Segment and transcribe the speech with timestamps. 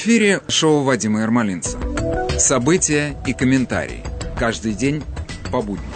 [0.00, 1.76] Эфире шоу Вадима Ермолинца.
[2.38, 4.04] События и комментарии.
[4.38, 5.02] Каждый день
[5.50, 5.90] по будням.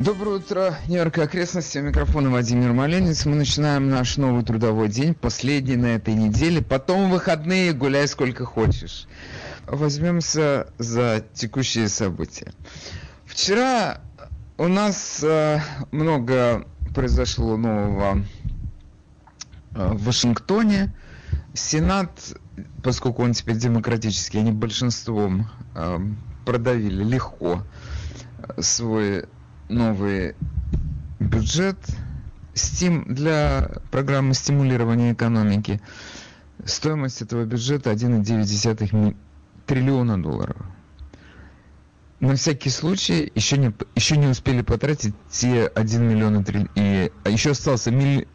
[0.00, 1.78] Доброе утро, Нью-Йорк и окрестности.
[1.78, 3.24] У микрофона Владимир Маленец.
[3.24, 6.60] Мы начинаем наш новый трудовой день, последний на этой неделе.
[6.60, 9.06] Потом выходные, гуляй сколько хочешь.
[9.68, 12.52] Возьмемся за текущие события.
[13.26, 14.00] Вчера
[14.58, 15.60] у нас э,
[15.92, 18.24] много произошло нового
[19.76, 20.92] э, в Вашингтоне.
[21.56, 22.36] Сенат,
[22.82, 25.98] поскольку он теперь демократический, они большинством э,
[26.44, 27.62] продавили легко
[28.58, 29.24] свой
[29.68, 30.36] новый
[31.18, 31.78] бюджет
[32.54, 35.80] стим для программы стимулирования экономики.
[36.64, 39.16] Стоимость этого бюджета 1,9
[39.66, 40.56] триллиона долларов.
[42.20, 47.30] На всякий случай еще не, еще не успели потратить те 1 миллион и, и а
[47.30, 48.26] еще остался милли,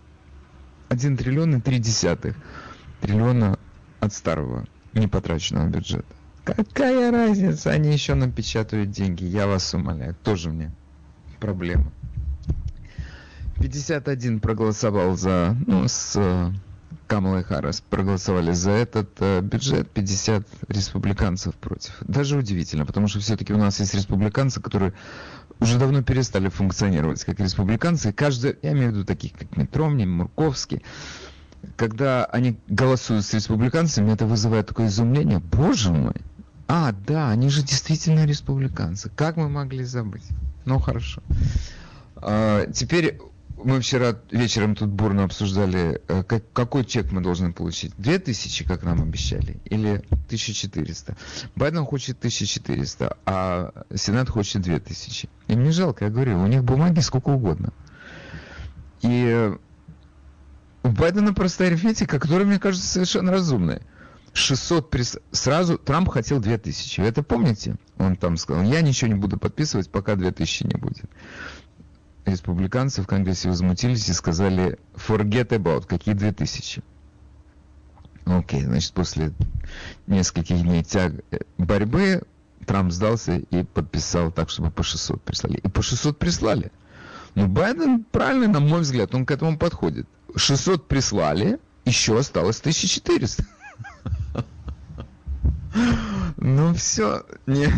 [0.89, 2.35] 1 триллион и 3 десятых
[3.01, 3.57] триллиона
[3.99, 6.05] от старого непотраченного бюджета.
[6.43, 10.71] Какая разница, они еще напечатают деньги, я вас умоляю, тоже мне
[11.39, 11.91] проблема.
[13.61, 16.51] 51 проголосовал за, ну, с э,
[17.05, 21.93] Камалой Харрис проголосовали за этот э, бюджет, 50 республиканцев против.
[22.01, 24.93] Даже удивительно, потому что все-таки у нас есть республиканцы, которые
[25.59, 28.11] уже давно перестали функционировать как республиканцы.
[28.11, 30.83] Каждый, я имею в виду таких, как Митромни, Мурковский,
[31.75, 35.39] когда они голосуют с республиканцами, это вызывает такое изумление.
[35.39, 36.15] Боже мой!
[36.67, 39.11] А, да, они же действительно республиканцы.
[39.15, 40.23] Как мы могли забыть?
[40.65, 41.21] Ну, хорошо.
[42.15, 43.19] А, теперь
[43.63, 47.93] мы вчера вечером тут бурно обсуждали, э, как, какой чек мы должны получить.
[47.97, 51.15] 2000, как нам обещали, или 1400.
[51.55, 55.29] Байден хочет 1400, а Сенат хочет 2000.
[55.47, 57.73] И мне жалко, я говорю, у них бумаги сколько угодно.
[59.01, 59.51] И
[60.83, 63.81] у Байдена простая арифметика, которая, мне кажется, совершенно разумная.
[64.33, 65.17] 600 прис...
[65.31, 67.01] сразу Трамп хотел 2000.
[67.01, 67.75] Вы это помните?
[67.97, 71.09] Он там сказал, я ничего не буду подписывать, пока 2000 не будет
[72.25, 76.81] республиканцы в Конгрессе возмутились и сказали forget about, какие 2000.
[78.25, 79.33] Окей, значит, после
[80.07, 82.21] нескольких дней тяг э, борьбы
[82.65, 85.57] Трамп сдался и подписал так, чтобы по 600 прислали.
[85.57, 86.71] И по 600 прислали.
[87.35, 90.07] Но Байден правильно, на мой взгляд, он к этому подходит.
[90.35, 93.45] 600 прислали, еще осталось 1400.
[96.37, 97.73] Ну все, нет,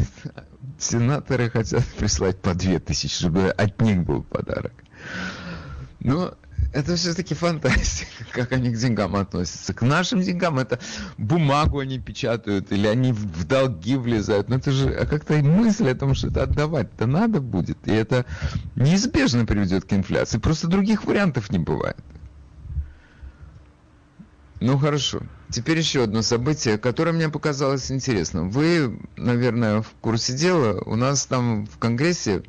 [0.80, 4.74] сенаторы хотят прислать по 2000, чтобы от них был подарок.
[6.00, 6.34] Но
[6.74, 9.74] это все-таки фантастика, как они к деньгам относятся.
[9.74, 10.80] К нашим деньгам это
[11.18, 14.50] бумагу они печатают, или они в долги влезают.
[14.50, 17.78] Но это же а как-то мысль о том, что это отдавать-то надо будет.
[17.88, 18.26] И это
[18.76, 20.40] неизбежно приведет к инфляции.
[20.40, 21.98] Просто других вариантов не бывает.
[24.60, 25.22] Ну хорошо.
[25.50, 28.50] Теперь еще одно событие, которое мне показалось интересным.
[28.50, 32.44] Вы, наверное, в курсе дела, у нас там в Конгрессе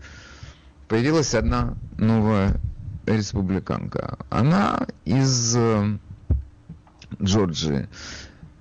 [0.89, 2.61] появилась одна новая
[3.07, 4.19] республиканка.
[4.31, 5.99] Она из э,
[7.23, 7.89] Джорджии.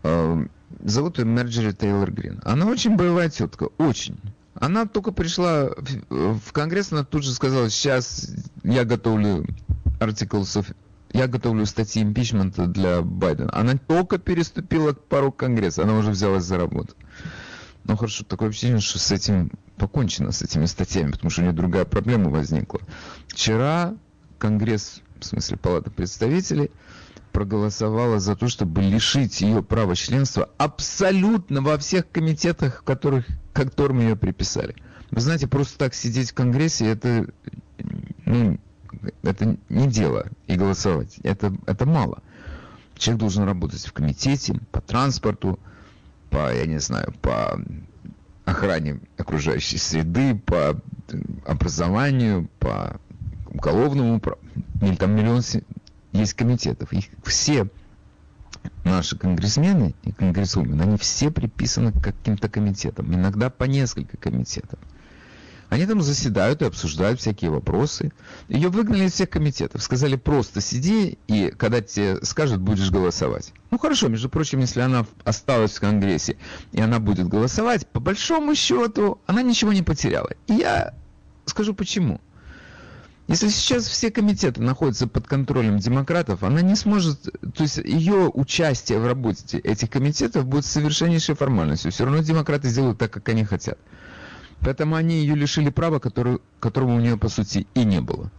[0.04, 0.46] Э,
[0.84, 2.42] зовут ее Мерджери Тейлор Грин.
[2.44, 4.20] Она очень боевая тетка, очень.
[4.56, 5.70] Она только пришла
[6.10, 8.30] в, Конгресс, она тут же сказала, сейчас
[8.64, 9.46] я готовлю
[10.00, 10.76] of
[11.12, 13.50] я готовлю статьи импичмента для Байдена.
[13.54, 16.96] Она только переступила порог Конгресса, она уже взялась за работу.
[17.84, 21.54] Ну хорошо, такое ощущение, что с этим покончено, с этими статьями, потому что у нее
[21.54, 22.82] другая проблема возникла.
[23.28, 23.96] Вчера
[24.44, 26.70] Конгресс, в смысле Палата представителей,
[27.32, 34.02] проголосовала за то, чтобы лишить ее права членства абсолютно во всех комитетах, в которых, которым
[34.02, 34.76] ее приписали.
[35.12, 37.26] Вы знаете, просто так сидеть в Конгрессе, это
[38.26, 38.60] ну,
[39.22, 41.20] это не дело и голосовать.
[41.24, 42.22] Это, это мало.
[42.98, 45.58] Человек должен работать в комитете, по транспорту,
[46.30, 47.62] по, я не знаю, по
[48.44, 50.82] охране окружающей среды, по
[51.46, 53.00] образованию, по
[53.54, 54.40] уголовному праву.
[55.00, 55.42] Там миллион
[56.12, 56.92] есть комитетов.
[56.94, 57.68] Их все
[58.84, 63.14] наши конгрессмены и конгрессумены, они все приписаны к каким-то комитетам.
[63.14, 64.80] Иногда по несколько комитетов.
[65.70, 68.12] Они там заседают и обсуждают всякие вопросы.
[68.48, 69.82] Ее выгнали из всех комитетов.
[69.82, 73.54] Сказали, просто сиди, и когда тебе скажут, будешь голосовать.
[73.72, 76.38] Ну хорошо, между прочим, если она осталась в Конгрессе,
[76.74, 80.30] и она будет голосовать, по большому счету, она ничего не потеряла.
[80.46, 80.94] И я
[81.46, 82.22] скажу почему.
[83.28, 89.00] Если сейчас все комитеты находятся под контролем демократов, она не сможет, то есть ее участие
[89.00, 91.92] в работе этих комитетов будет совершеннейшей формальностью.
[91.92, 93.80] Все равно демократы сделают так, как они хотят.
[94.60, 98.30] Поэтому они ее лишили права, который, которого у нее, по сути, и не было.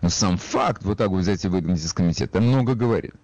[0.00, 3.14] Но сам факт вот так вот взять и выгнать из комитета много говорит.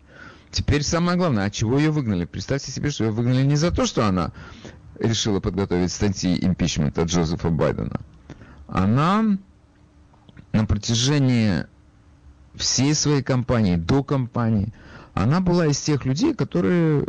[0.52, 2.25] Теперь самое главное, от чего ее выгнали?
[2.25, 4.32] Представьте себе, что ее выгнали не за то, что она
[5.00, 8.00] решила подготовить статьи импичмента Джозефа Байдена.
[8.69, 9.38] Она
[10.55, 11.67] на протяжении
[12.55, 14.73] всей своей кампании, до кампании,
[15.12, 17.06] она была из тех людей, которые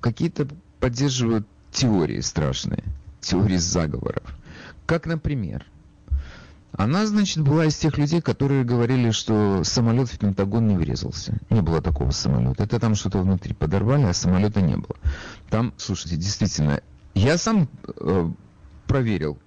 [0.00, 0.48] какие-то
[0.80, 2.82] поддерживают теории страшные,
[3.20, 4.22] теории заговоров.
[4.86, 5.66] Как, например,
[6.72, 11.38] она, значит, была из тех людей, которые говорили, что самолет в Пентагон не врезался.
[11.50, 12.64] Не было такого самолета.
[12.64, 14.96] Это там что-то внутри подорвали, а самолета не было.
[15.50, 16.80] Там, слушайте, действительно,
[17.14, 17.68] я сам
[18.00, 18.30] э,
[18.86, 19.38] проверил,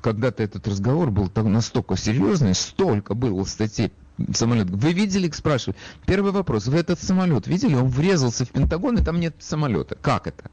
[0.00, 3.90] когда-то этот разговор был так, настолько серьезный, столько было в статье
[4.32, 4.70] самолет.
[4.70, 5.76] Вы видели, спрашивают.
[6.06, 6.66] Первый вопрос.
[6.66, 7.74] Вы этот самолет видели?
[7.74, 9.96] Он врезался в Пентагон, и там нет самолета.
[10.00, 10.50] Как это?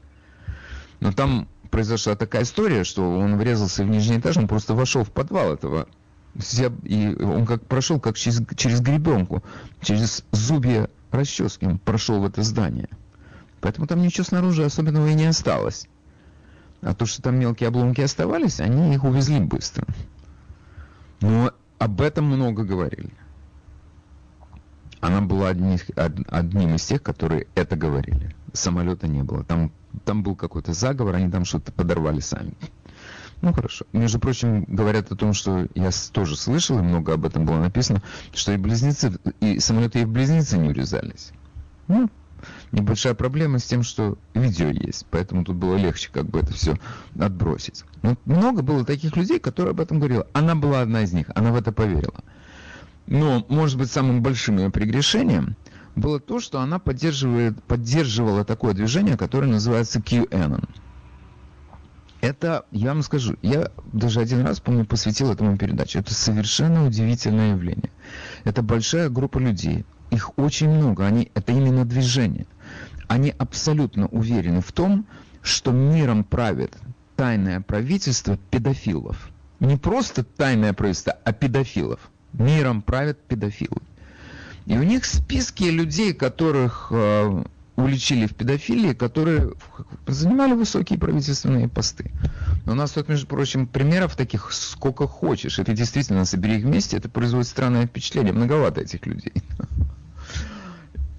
[1.00, 5.10] Но там произошла такая история, что он врезался в нижний этаж, он просто вошел в
[5.10, 5.88] подвал этого
[6.84, 9.42] и он как прошел как через, через гребенку,
[9.80, 12.88] через зубья расчески он прошел в это здание.
[13.60, 15.86] Поэтому там ничего снаружи особенного и не осталось.
[16.82, 19.86] А то, что там мелкие обломки оставались, они их увезли быстро.
[21.20, 23.12] Но об этом много говорили.
[25.00, 28.34] Она была одни, одним из тех, которые это говорили.
[28.52, 29.44] Самолета не было.
[29.44, 29.72] Там,
[30.04, 32.54] там был какой-то заговор, они там что-то подорвали сами.
[33.42, 33.84] Ну хорошо.
[33.92, 38.02] Между прочим, говорят о том, что я тоже слышал, и много об этом было написано,
[38.32, 41.32] что и близнецы, и самолеты и близнецы не урезались.
[41.88, 42.08] Ну,
[42.72, 46.76] небольшая проблема с тем, что видео есть, поэтому тут было легче как бы это все
[47.18, 47.84] отбросить.
[48.02, 50.24] Но много было таких людей, которые об этом говорили.
[50.32, 52.24] Она была одна из них, она в это поверила.
[53.06, 55.56] Но, может быть, самым большим ее прегрешением
[55.94, 60.66] было то, что она поддерживает, поддерживала такое движение, которое называется QAnon.
[62.22, 65.98] Это, я вам скажу, я даже один раз, помню, посвятил этому передачу.
[65.98, 67.90] Это совершенно удивительное явление.
[68.44, 69.84] Это большая группа людей.
[70.12, 71.04] Их очень много.
[71.04, 72.46] Они, это именно движение.
[73.12, 75.04] Они абсолютно уверены в том,
[75.42, 76.74] что миром правит
[77.14, 79.28] тайное правительство педофилов.
[79.60, 82.00] Не просто тайное правительство, а педофилов.
[82.32, 83.82] Миром правят педофилы.
[84.64, 87.44] И у них списки людей, которых э,
[87.76, 89.52] уличили в педофилии, которые
[90.06, 92.10] занимали высокие правительственные посты.
[92.64, 95.58] У нас тут, между прочим, примеров таких сколько хочешь.
[95.58, 98.32] Это действительно, собери их вместе, это производит странное впечатление.
[98.32, 99.34] Многовато этих людей.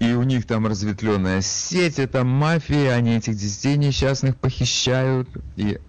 [0.04, 5.28] И у них там разветвленная сеть, это мафия, они этих детей несчастных похищают.
[5.56, 5.80] И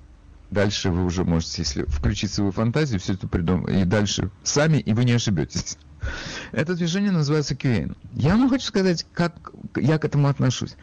[0.51, 3.75] дальше вы уже можете, если включить свою фантазию, все это придумать.
[3.75, 5.77] И дальше сами, и вы не ошибетесь.
[6.53, 7.97] Это движение называется QAnon.
[8.13, 10.75] Я вам хочу сказать, как я к этому отношусь.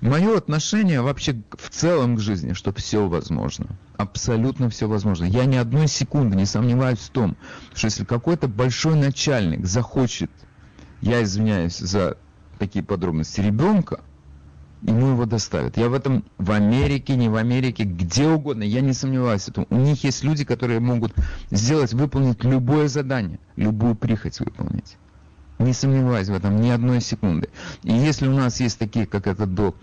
[0.00, 3.66] Мое отношение вообще в целом к жизни, что все возможно.
[3.98, 5.26] Абсолютно все возможно.
[5.26, 7.36] Я ни одной секунды не сомневаюсь в том,
[7.72, 10.30] что если какой-то большой начальник захочет,
[11.02, 12.16] я извиняюсь за
[12.60, 14.00] такие подробности, ребенка,
[14.82, 15.76] ему его доставят.
[15.76, 19.66] Я в этом в Америке, не в Америке, где угодно, я не сомневаюсь в этом.
[19.70, 21.12] У них есть люди, которые могут
[21.50, 24.96] сделать, выполнить любое задание, любую прихоть выполнить.
[25.58, 27.48] Не сомневаюсь в этом ни одной секунды.
[27.82, 29.74] И если у нас есть такие, как этот док,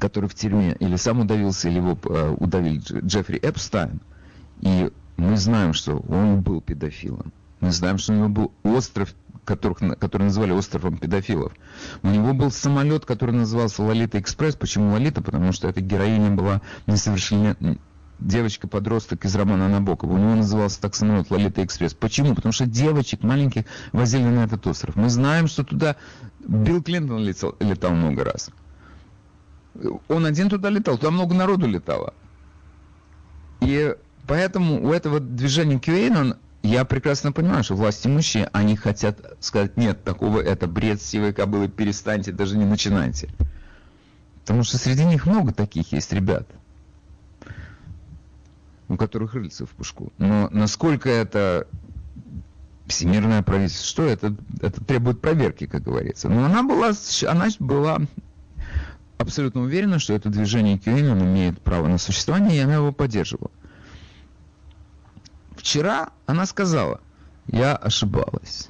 [0.00, 4.00] который в тюрьме или сам удавился, или его э, удавил Джеффри Эпстайн,
[4.60, 9.78] и мы знаем, что он был педофилом, мы знаем, что у него был остров которых,
[9.98, 11.52] который называли островом педофилов.
[12.02, 14.56] У него был самолет, который назывался Лолита Экспресс.
[14.56, 15.22] Почему Лолита?
[15.22, 17.78] Потому что эта героиня была несовершеннолетняя
[18.18, 20.12] девочка-подросток из романа Набокова.
[20.12, 21.94] У него назывался так самолет Лолита Экспресс.
[21.94, 22.34] Почему?
[22.34, 24.96] Потому что девочек маленьких возили на этот остров.
[24.96, 25.96] Мы знаем, что туда
[26.40, 28.50] Билл Клинтон летал, летал много раз.
[30.08, 32.14] Он один туда летал, туда много народу летало.
[33.60, 33.94] И
[34.26, 36.36] поэтому у этого движения QAnon
[36.68, 41.68] я прекрасно понимаю, что власти имущие, они хотят сказать, нет, такого, это бред сивой кобылы,
[41.68, 43.28] перестаньте, даже не начинайте.
[44.40, 46.46] Потому что среди них много таких есть ребят,
[48.88, 50.12] у которых рыльца в пушку.
[50.18, 51.66] Но насколько это
[52.86, 56.28] всемирное правительство, что это, это требует проверки, как говорится.
[56.28, 56.92] Но она была,
[57.26, 58.00] она была
[59.18, 63.50] абсолютно уверена, что это движение QAnon имеет право на существование, и она его поддерживала.
[65.64, 67.00] Вчера она сказала,
[67.46, 68.68] я ошибалась.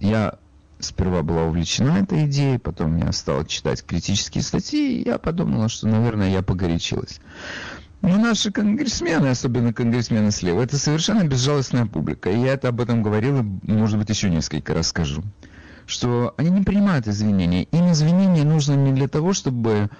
[0.00, 0.34] Я
[0.80, 5.86] сперва была увлечена этой идеей, потом я стала читать критические статьи, и я подумала, что,
[5.86, 7.20] наверное, я погорячилась.
[8.02, 12.28] Но наши конгрессмены, особенно конгрессмены слева, это совершенно безжалостная публика.
[12.28, 15.22] И я это об этом говорил, и, может быть, еще несколько раз скажу.
[15.86, 17.62] Что они не принимают извинения.
[17.70, 19.90] Им извинения нужны не для того, чтобы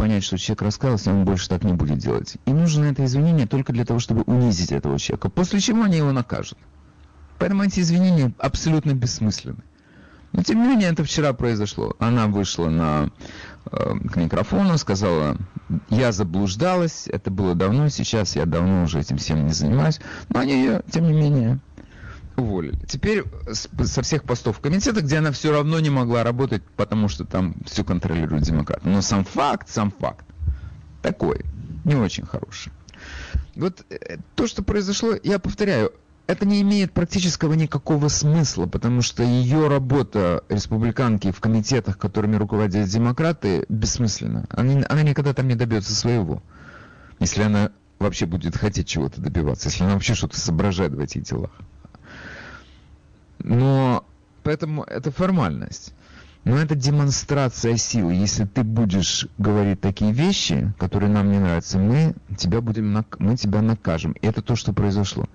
[0.00, 2.38] понять, что человек раскаялся, он больше так не будет делать.
[2.46, 6.10] И нужно это извинение только для того, чтобы унизить этого человека, после чего они его
[6.10, 6.56] накажут.
[7.38, 9.62] Поэтому эти извинения абсолютно бессмысленны.
[10.32, 11.96] Но тем не менее это вчера произошло.
[11.98, 13.10] Она вышла на,
[13.70, 15.36] э, к микрофону, сказала,
[15.90, 20.00] я заблуждалась, это было давно, сейчас я давно уже этим всем не занимаюсь.
[20.30, 21.58] Но они ее, тем не менее,
[22.40, 22.78] уволили.
[22.86, 27.54] Теперь со всех постов комитета, где она все равно не могла работать, потому что там
[27.64, 28.88] все контролируют демократы.
[28.88, 30.24] Но сам факт, сам факт
[31.02, 31.44] такой,
[31.84, 32.72] не очень хороший.
[33.56, 35.92] Вот э, то, что произошло, я повторяю,
[36.26, 42.88] это не имеет практического никакого смысла, потому что ее работа республиканки в комитетах, которыми руководят
[42.88, 44.46] демократы, бессмысленна.
[44.50, 46.42] Она, она никогда там не добьется своего.
[47.18, 51.50] Если она вообще будет хотеть чего-то добиваться, если она вообще что-то соображает в этих делах.
[53.42, 54.04] Но
[54.42, 55.94] поэтому это формальность.
[56.44, 58.14] Но это демонстрация силы.
[58.14, 63.60] Если ты будешь говорить такие вещи, которые нам не нравятся, мы тебя будем мы тебя
[63.60, 64.12] накажем.
[64.12, 65.26] И это то, что произошло.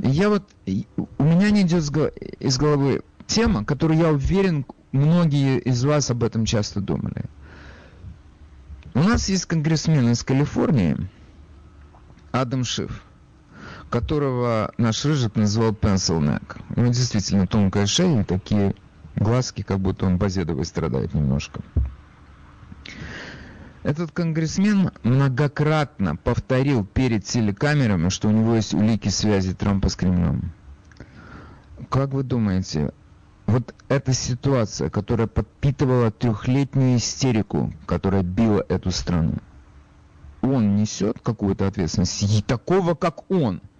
[0.00, 1.84] И я вот у меня не идет
[2.40, 7.24] из головы тема, которую я уверен, многие из вас об этом часто думали.
[8.92, 10.96] У нас есть конгрессмен из Калифорнии,
[12.32, 13.02] Адам Шиф
[13.94, 16.60] которого наш Рыжик называл Pencil Neck.
[16.74, 18.74] У него действительно тонкая шея и такие
[19.14, 21.60] глазки, как будто он базедовой страдает немножко.
[23.84, 30.50] Этот конгрессмен многократно повторил перед телекамерами, что у него есть улики связи Трампа с Кремлем.
[31.88, 32.92] Как вы думаете,
[33.46, 39.34] вот эта ситуация, которая подпитывала трехлетнюю истерику, которая била эту страну,
[40.42, 42.24] он несет какую-то ответственность?
[42.24, 43.60] И такого, как он–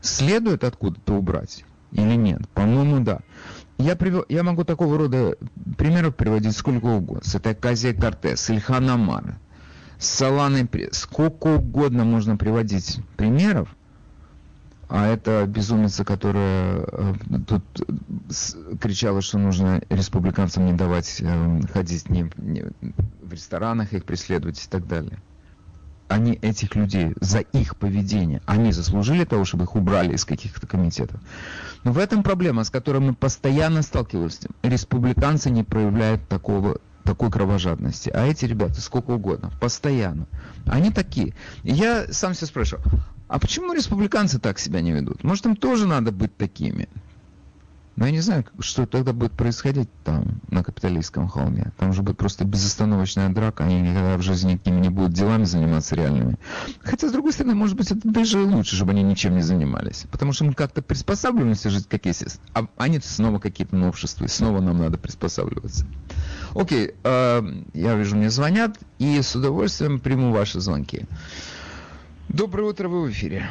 [0.00, 2.48] следует откуда-то убрать или нет?
[2.50, 3.20] По-моему, да.
[3.78, 5.36] Я, привел, я могу такого рода
[5.76, 7.22] примеров приводить сколько угодно.
[7.24, 9.38] С этой Казия Кортес, Ильхан Амар,
[9.98, 13.68] с Саланой Сколько угодно можно приводить примеров.
[14.88, 17.14] А это безумица, которая э,
[17.46, 17.62] тут
[18.80, 22.64] кричала, что нужно республиканцам не давать э, ходить не, не,
[23.20, 25.18] в ресторанах, их преследовать и так далее
[26.08, 31.20] они этих людей за их поведение, они заслужили того, чтобы их убрали из каких-то комитетов.
[31.84, 34.48] Но в этом проблема, с которой мы постоянно сталкиваемся.
[34.62, 38.10] Республиканцы не проявляют такого, такой кровожадности.
[38.10, 40.26] А эти ребята сколько угодно, постоянно.
[40.66, 41.34] Они такие.
[41.62, 42.84] Я сам себя спрашиваю,
[43.28, 45.22] а почему республиканцы так себя не ведут?
[45.22, 46.88] Может, им тоже надо быть такими?
[47.98, 51.72] Но я не знаю, что тогда будет происходить там, на капиталистском холме.
[51.78, 55.96] Там же будет просто безостановочная драка, они никогда в жизни никакими не будут делами заниматься
[55.96, 56.36] реальными.
[56.78, 60.06] Хотя, с другой стороны, может быть, это даже лучше, чтобы они ничем не занимались.
[60.12, 64.60] Потому что мы как-то приспосабливаемся жить как есть, а они снова какие-то новшества, и снова
[64.60, 65.84] нам надо приспосабливаться.
[66.54, 67.42] Окей, э,
[67.74, 71.06] я вижу, мне звонят, и с удовольствием приму ваши звонки.
[72.28, 73.50] Доброе утро, вы в эфире.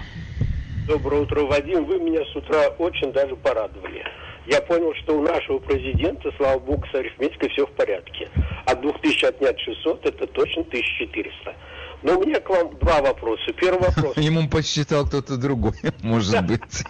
[0.88, 1.84] Доброе утро, Вадим.
[1.84, 4.06] Вы меня с утра очень даже порадовали
[4.48, 8.30] я понял, что у нашего президента, слава богу, с арифметикой все в порядке.
[8.66, 11.56] От 2000 отнять 600, это точно 1400.
[12.04, 13.52] Но у меня к вам два вопроса.
[13.60, 14.18] Первый вопрос.
[14.18, 15.74] Ему посчитал кто-то другой,
[16.04, 16.62] может быть.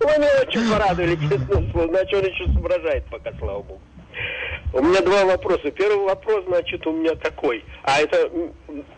[0.00, 1.88] Вы меня очень порадовали, честно слово.
[1.88, 3.80] Значит, он еще соображает пока, слава богу.
[4.72, 5.70] У меня два вопроса.
[5.70, 7.62] Первый вопрос, значит, у меня такой.
[7.82, 8.30] А это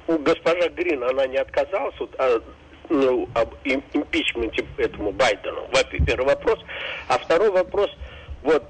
[0.06, 2.40] госпожа Грин, она не отказалась от, а
[2.88, 5.68] ну, об импичменте этому Байдену.
[6.06, 6.58] Первый вопрос.
[7.08, 7.90] А второй вопрос,
[8.42, 8.64] вот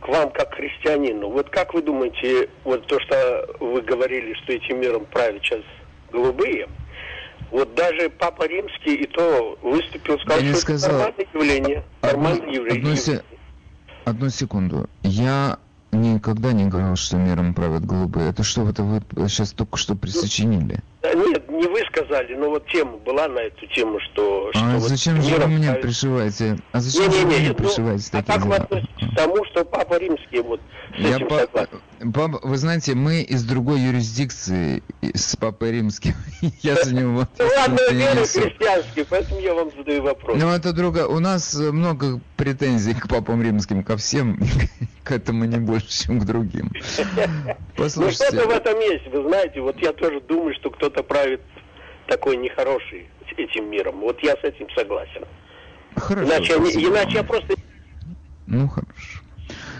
[0.00, 1.30] к вам как христианину.
[1.30, 5.62] Вот как вы думаете, вот то, что вы говорили, что этим миром правят сейчас
[6.10, 6.68] голубые,
[7.50, 10.90] вот даже Папа Римский и то выступил, сказал, Я что сказал...
[10.90, 11.84] это нормальное явление.
[12.02, 12.92] Нормальное явление.
[12.92, 13.22] Одну,
[14.04, 14.90] одну секунду.
[15.02, 15.58] Я
[15.92, 18.30] никогда не говорил, что миром правят голубые.
[18.30, 20.80] Это что, это вы сейчас только что присочинили?
[21.02, 21.51] Нет, не вы
[21.92, 24.50] сказали, но вот тема была на эту тему, что...
[24.54, 25.82] А что зачем вот же вы правит...
[25.82, 26.58] пришиваете?
[26.72, 28.50] А зачем не, не, не, вы мне ну, пришиваете а такие как дела?
[28.50, 30.60] вы относитесь к тому, что Папа Римский вот
[30.96, 31.46] с Я этим по...
[32.12, 34.82] Папа, вы знаете, мы из другой юрисдикции,
[35.14, 36.14] с Папой Римским.
[36.62, 40.38] я за него Ну ладно, верю христианский, поэтому я вам задаю вопрос.
[40.40, 41.06] Ну это друга...
[41.06, 44.38] У нас много претензий к Папам Римским, ко всем,
[45.04, 46.72] к этому не больше, чем к другим.
[47.76, 48.24] Послушайте.
[48.30, 51.40] Ну что-то в этом есть, вы знаете, вот я тоже думаю, что кто-то правит
[52.06, 54.00] такой нехороший этим миром.
[54.00, 55.24] Вот я с этим согласен.
[55.96, 56.28] Хорошо.
[56.28, 57.54] Иначе, иначе я просто...
[58.46, 59.20] Ну, хорошо.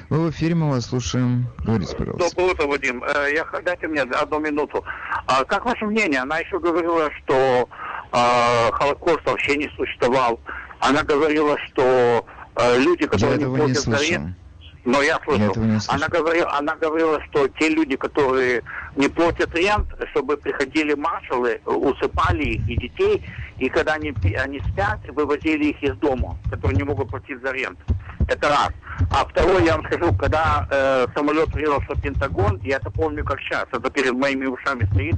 [0.09, 1.47] Вы в эфире, мы вас слушаем.
[1.65, 2.37] Говорите, пожалуйста.
[2.37, 3.03] Доброе утро, Вадим.
[3.03, 4.85] Э, я, дайте мне одну минуту.
[5.27, 6.21] А, как ваше мнение?
[6.21, 7.69] Она еще говорила, что
[8.13, 10.39] э, Холокост вообще не существовал.
[10.81, 12.27] Она говорила, что
[12.57, 14.37] э, люди, которые я не платят за рент,
[14.85, 15.55] но я слышал.
[15.55, 18.63] Я она, говорила, она говорила, что те люди, которые
[18.97, 23.25] не платят рент, чтобы приходили маршалы, усыпали их и детей,
[23.59, 27.79] и когда они, они спят, вывозили их из дома, которые не могут платить за рент.
[28.29, 28.71] Это раз.
[29.11, 33.41] А второе, я вам скажу, когда э, самолет врезался в Пентагон, я это помню как
[33.41, 35.17] сейчас, это перед моими ушами стоит,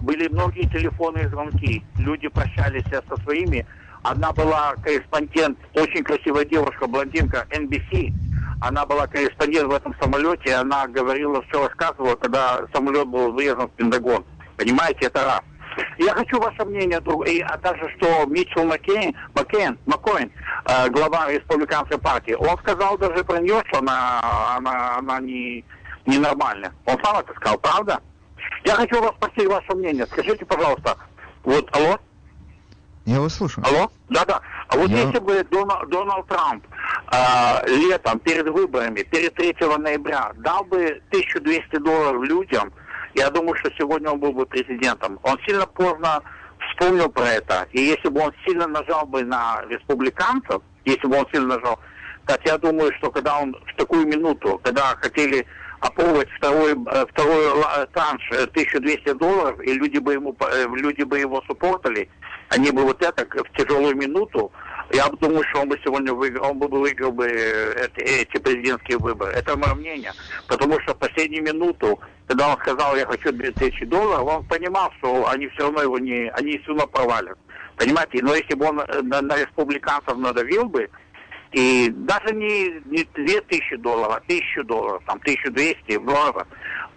[0.00, 1.84] были многие телефонные звонки.
[1.98, 3.66] Люди прощались со своими.
[4.02, 8.12] Одна была корреспондент, очень красивая девушка, блондинка, NBC.
[8.60, 13.72] Она была корреспондент в этом самолете, она говорила, все рассказывала, когда самолет был врезан в
[13.72, 14.24] Пентагон.
[14.56, 15.40] Понимаете, это раз.
[15.98, 20.30] Я хочу ваше мнение, и, а также, что Митчелл Маккейн, Маккейн, Маккоин,
[20.66, 24.20] э, глава республиканской партии, он сказал даже про нее, что она,
[24.56, 25.64] она, она не,
[26.06, 26.72] ненормальная.
[26.84, 28.00] Он сам это сказал, правда?
[28.64, 30.06] Я хочу вас спросить ваше мнение.
[30.06, 30.96] Скажите, пожалуйста,
[31.44, 31.98] вот, алло?
[33.06, 33.64] Я вас слушаю.
[33.66, 33.90] Алло?
[34.08, 34.40] Да-да.
[34.68, 35.02] А вот Я...
[35.02, 36.64] если бы Дональд, Дональд Трамп
[37.12, 42.72] э, летом, перед выборами, перед 3 ноября, дал бы 1200 долларов людям,
[43.14, 45.18] я думаю, что сегодня он был бы президентом.
[45.22, 46.22] Он сильно поздно
[46.70, 47.66] вспомнил про это.
[47.72, 51.80] И если бы он сильно нажал бы на республиканцев, если бы он сильно нажал,
[52.26, 55.46] так я думаю, что когда он в такую минуту, когда хотели
[55.80, 60.36] опробовать второй, э, второй э, транш 1200 э, долларов, и люди бы, ему,
[60.74, 62.08] люди бы его суппортали,
[62.50, 64.52] они бы вот это в тяжелую минуту,
[64.92, 69.30] я думаю, что он бы сегодня выиграл, он бы выиграл бы эти, эти президентские выборы.
[69.32, 70.12] Это мое мнение.
[70.48, 75.28] Потому что в последнюю минуту, когда он сказал, я хочу 2000 долларов, он понимал, что
[75.28, 77.38] они все равно его не, они все равно провалят.
[77.76, 78.18] Понимаете?
[78.22, 80.90] Но если бы он на, на республиканцев надавил бы,
[81.52, 86.46] и даже не, не 2000 долларов, а 1000 долларов, там 1200 долларов,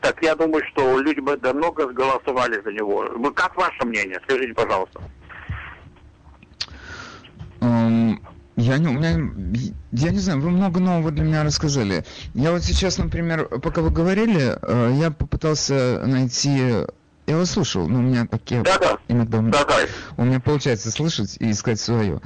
[0.02, 3.32] так я думаю, что люди бы давно голосовали за него.
[3.32, 4.20] Как ваше мнение?
[4.26, 5.02] Скажите, пожалуйста.
[8.56, 9.32] Я не, у меня,
[9.92, 12.06] я не знаю, вы много нового для меня рассказали.
[12.36, 16.86] Я вот сейчас, например, пока вы говорили, э, я попытался найти
[17.26, 18.98] я вас слушал, но у меня такие да, да.
[19.08, 19.76] иногда да, да.
[20.18, 22.20] у меня получается слышать и искать свое.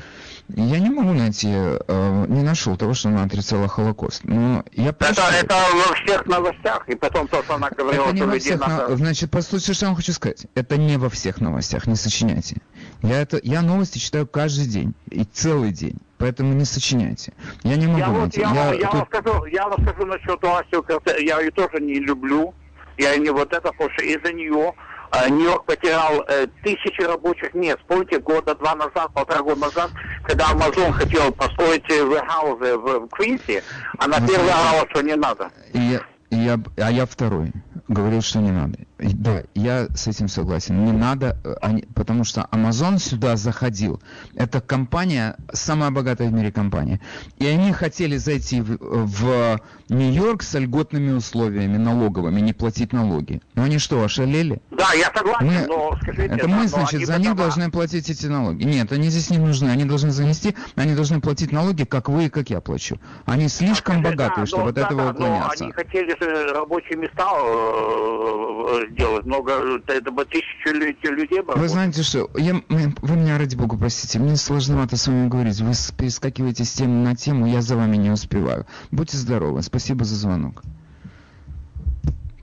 [0.50, 4.24] Я не могу найти, э, не нашел того, что она отрицала Холокост.
[4.24, 8.22] Но я это, это во всех новостях, и потом то, что она говорила, это не
[8.24, 8.88] во всех надо...
[8.88, 8.96] но...
[8.96, 10.48] Значит, послушайте, что я вам хочу сказать.
[10.56, 12.58] Это не во всех новостях, не сочиняйте.
[13.04, 15.98] Я, это, я новости читаю каждый день, и целый день.
[16.18, 17.34] Поэтому не сочиняйте.
[17.64, 18.42] Я не могу я найти.
[18.44, 18.94] Вот, я, я, я, тут...
[18.94, 20.86] вам скажу, я вам скажу насчет Асю,
[21.20, 22.56] я ее тоже не люблю.
[22.98, 24.74] Я не вот это, потому что из-за нее
[25.12, 27.80] а, Нью-Йорк потерял э, тысячи рабочих мест.
[27.88, 29.92] Помните, года два назад, полтора года назад,
[30.24, 33.64] когда Amazon хотел построить вэрхаузы в, в Квинсе,
[34.00, 35.50] она первая орала, что не надо.
[35.74, 37.54] Я, я, а я второй.
[37.88, 38.80] Говорил, что не надо.
[38.98, 40.84] Да, я с этим согласен.
[40.84, 44.02] Не надо, э, они, потому что Amazon сюда заходил.
[44.36, 47.00] Это компания, самая богатая в мире компания.
[47.38, 53.42] И они хотели зайти в, в Нью-Йорк с льготными условиями налоговыми, не платить налоги.
[53.56, 54.62] Но они что, ошалели?
[54.72, 56.26] Да, я согласен, мы, но скажите...
[56.26, 58.64] Это да, мы, значит, за них должны платить эти налоги.
[58.64, 59.70] Нет, они здесь не нужны.
[59.70, 63.00] Они должны занести, они должны платить налоги, как вы и как я плачу.
[63.26, 65.64] Они слишком а, богатые, да, чтобы но, от этого да, уклоняться.
[65.64, 69.26] Они хотели же рабочие места э, делать.
[69.26, 74.20] Много, это бы тысячи людей бы Вы знаете что, я, вы меня, ради бога, простите,
[74.20, 75.62] мне сложновато с вами говорить.
[75.62, 78.66] Вы перескакиваете с темы на тему, я за вами не успеваю.
[78.92, 80.64] Будьте здоровы, спасибо за звонок.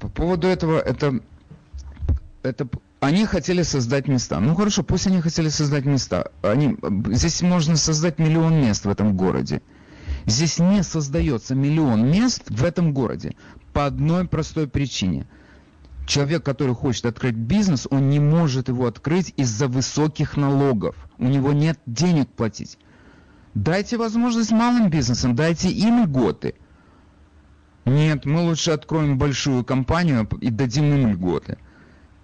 [0.00, 1.20] По поводу этого, это,
[2.42, 2.68] это
[3.00, 4.40] они хотели создать места.
[4.40, 6.30] Ну хорошо, пусть они хотели создать места.
[6.42, 6.76] Они,
[7.10, 9.62] здесь можно создать миллион мест в этом городе.
[10.26, 13.34] Здесь не создается миллион мест в этом городе
[13.72, 15.26] по одной простой причине–
[16.06, 20.96] Человек, который хочет открыть бизнес, он не может его открыть из-за высоких налогов.
[21.18, 22.78] У него нет денег платить.
[23.54, 26.54] Дайте возможность малым бизнесам, дайте им льготы.
[27.84, 31.58] Нет, мы лучше откроем большую компанию и дадим им льготы.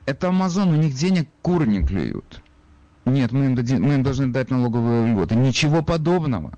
[0.06, 2.42] Это Amazon, у них денег куры не клюют.
[3.04, 5.34] Нет, мы им, дадим, мы им должны дать налоговые льготы.
[5.34, 6.52] Ничего подобного.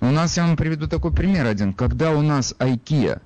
[0.00, 1.74] У нас, я вам приведу такой пример один.
[1.74, 3.20] Когда у нас IKEA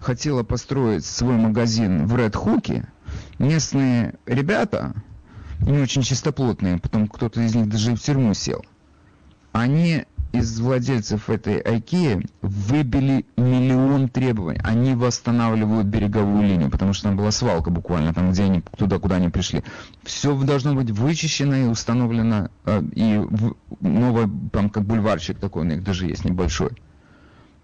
[0.00, 2.88] хотела построить свой магазин в Ред Хуке,
[3.38, 4.94] местные ребята,
[5.60, 8.64] не очень чистоплотные, потом кто-то из них даже в тюрьму сел,
[9.52, 14.60] они из владельцев этой IKEA выбили миллион требований.
[14.64, 19.16] Они восстанавливают береговую линию, потому что там была свалка буквально, там где они, туда, куда
[19.16, 19.62] они пришли.
[20.02, 23.54] Все должно быть вычищено и установлено, э, и в,
[24.50, 26.70] там как бульварчик такой у них даже есть небольшой.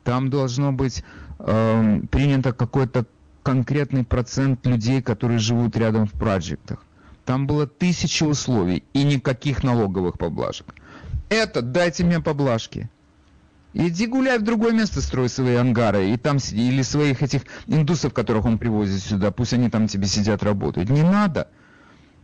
[0.04, 1.04] Там должно быть
[1.38, 3.06] э, принято какое-то
[3.42, 6.84] конкретный процент людей, которые живут рядом в проектах.
[7.24, 10.74] Там было тысячи условий и никаких налоговых поблажек.
[11.28, 12.88] Это дайте мне поблажки.
[13.74, 18.14] Иди гуляй в другое место, строй свои ангары, и там сиди, или своих этих индусов,
[18.14, 20.88] которых он привозит сюда, пусть они там тебе сидят, работают.
[20.88, 21.48] Не надо.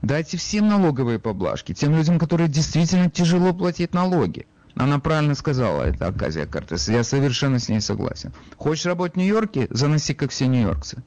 [0.00, 4.46] Дайте всем налоговые поблажки, тем людям, которые действительно тяжело платят налоги.
[4.74, 6.88] Она правильно сказала, это Аказия Кортес.
[6.88, 8.32] Я совершенно с ней согласен.
[8.56, 9.68] Хочешь работать в Нью-Йорке?
[9.70, 11.02] Заноси, как все нью-йоркцы.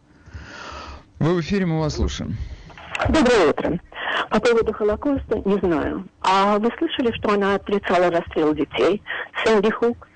[1.20, 2.38] Вы в эфире, мы вас слушаем.
[3.10, 3.80] Доброе утро.
[4.30, 6.06] По поводу Холокоста не знаю.
[6.22, 9.02] А вы слышали, что она отрицала расстрел детей?
[9.44, 10.08] Сэнди Хук?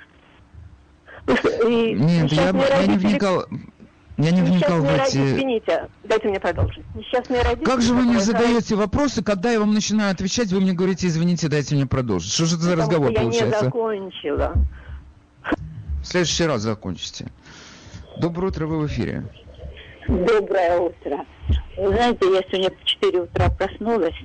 [1.67, 3.45] И Нет, я, я не вникал.
[4.17, 5.17] Я не вникал в эти...
[5.17, 6.83] Извините, дайте мне продолжить.
[6.93, 7.65] Несчастные родители...
[7.65, 11.47] Как же вы не задаете вопросы, когда я вам начинаю отвечать, вы мне говорите, извините,
[11.47, 12.31] дайте мне продолжить.
[12.31, 13.47] Что же это за разговор я получается?
[13.47, 14.53] я не закончила.
[16.01, 17.31] В следующий раз закончите.
[18.17, 19.23] Доброе утро, вы в эфире.
[20.07, 21.25] Доброе утро.
[21.77, 24.15] Вы знаете, я сегодня в 4 утра проснулась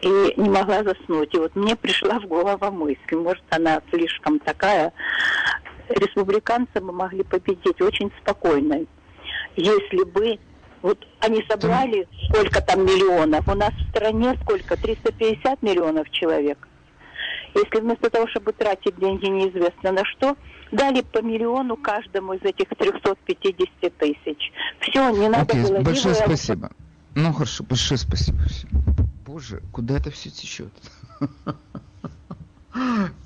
[0.00, 1.34] и не могла заснуть.
[1.34, 4.92] И вот мне пришла в голову мысль, может, она слишком такая,
[5.88, 8.86] республиканцы бы могли победить очень спокойно
[9.56, 10.38] если бы
[10.80, 16.68] вот они собрали сколько там миллионов, у нас в стране сколько, 350 миллионов человек.
[17.54, 20.36] Если вместо того, чтобы тратить деньги неизвестно на что,
[20.72, 24.52] дали по миллиону каждому из этих 350 тысяч.
[24.80, 25.80] Все, не надо okay, было...
[25.82, 26.24] Большое было...
[26.24, 26.70] спасибо.
[27.14, 28.38] Ну хорошо, большое спасибо.
[29.26, 30.72] Боже, куда это все течет?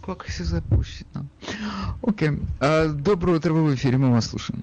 [0.04, 1.24] Как все запущено.
[2.02, 2.30] Окей.
[2.61, 4.62] А, доброе утро, вы в эфире, мы вас слушаем.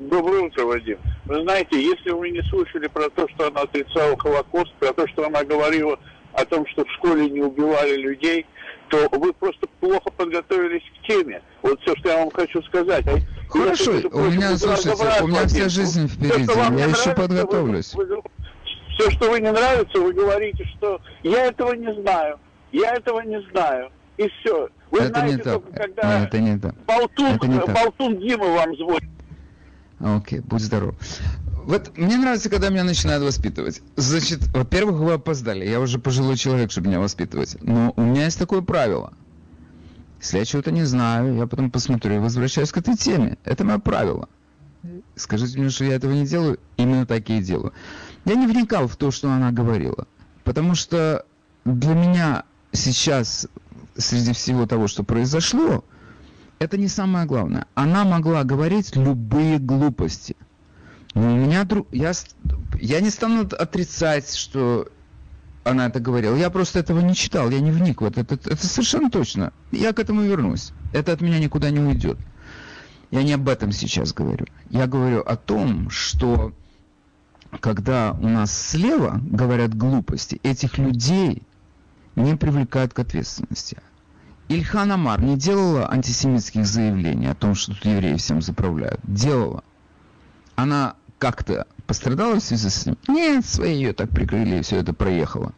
[0.00, 0.98] Доброе утро, Вадим.
[1.24, 5.26] Вы знаете, если вы не слышали про то, что она отрицала Холокост, про то, что
[5.26, 5.98] она говорила
[6.34, 8.46] о том, что в школе не убивали людей,
[8.88, 11.42] то вы просто плохо подготовились к теме.
[11.62, 13.04] Вот все, что я вам хочу сказать.
[13.48, 17.94] Хорошо, у меня, слушайте, у меня вся жизнь впереди, все, я еще нравится, подготовлюсь.
[17.94, 18.22] Вы, вы,
[18.96, 22.38] все, что вы не нравится, вы говорите, что я этого не знаю,
[22.72, 23.90] я этого не знаю.
[24.16, 24.70] И все.
[24.90, 25.52] Вы это знаете не так.
[25.52, 26.74] только, когда это не так.
[26.86, 29.10] Болтун, это не болтун Дима вам звонит.
[30.00, 30.94] Окей, будь здоров.
[31.66, 33.82] Вот мне нравится, когда меня начинают воспитывать.
[33.96, 35.66] Значит, во-первых, вы опоздали.
[35.66, 37.56] Я уже пожилой человек, чтобы меня воспитывать.
[37.60, 39.12] Но у меня есть такое правило.
[40.20, 43.36] Если я чего-то не знаю, я потом посмотрю и возвращаюсь к этой теме.
[43.44, 44.28] Это мое правило.
[45.16, 47.72] Скажите мне, что я этого не делаю, именно так и делаю.
[48.24, 50.06] Я не вникал в то, что она говорила.
[50.44, 51.26] Потому что
[51.64, 53.48] для меня сейчас,
[53.96, 55.84] среди всего того, что произошло,
[56.60, 57.66] это не самое главное.
[57.74, 60.36] Она могла говорить любые глупости.
[61.16, 61.88] Но у меня друг...
[61.92, 62.12] Я,
[62.78, 64.86] я не стану отрицать, что
[65.64, 66.36] она это говорила.
[66.36, 68.20] Я просто этого не читал, я не вник в это.
[68.20, 69.54] Это, это совершенно точно.
[69.72, 70.72] Я к этому вернусь.
[70.92, 72.18] Это от меня никуда не уйдет.
[73.10, 74.44] Я не об этом сейчас говорю.
[74.68, 76.52] Я говорю о том, что
[77.60, 81.42] когда у нас слева говорят глупости, этих людей
[82.14, 83.78] не привлекают к ответственности.
[84.48, 89.00] Ильхан Амар не делала антисемитских заявлений о том, что тут евреи всем заправляют?
[89.04, 89.64] Делала.
[90.56, 92.98] Она как-то пострадала в связи с этим?
[93.08, 95.52] Нет, свои ее так прикрыли и все это проехало.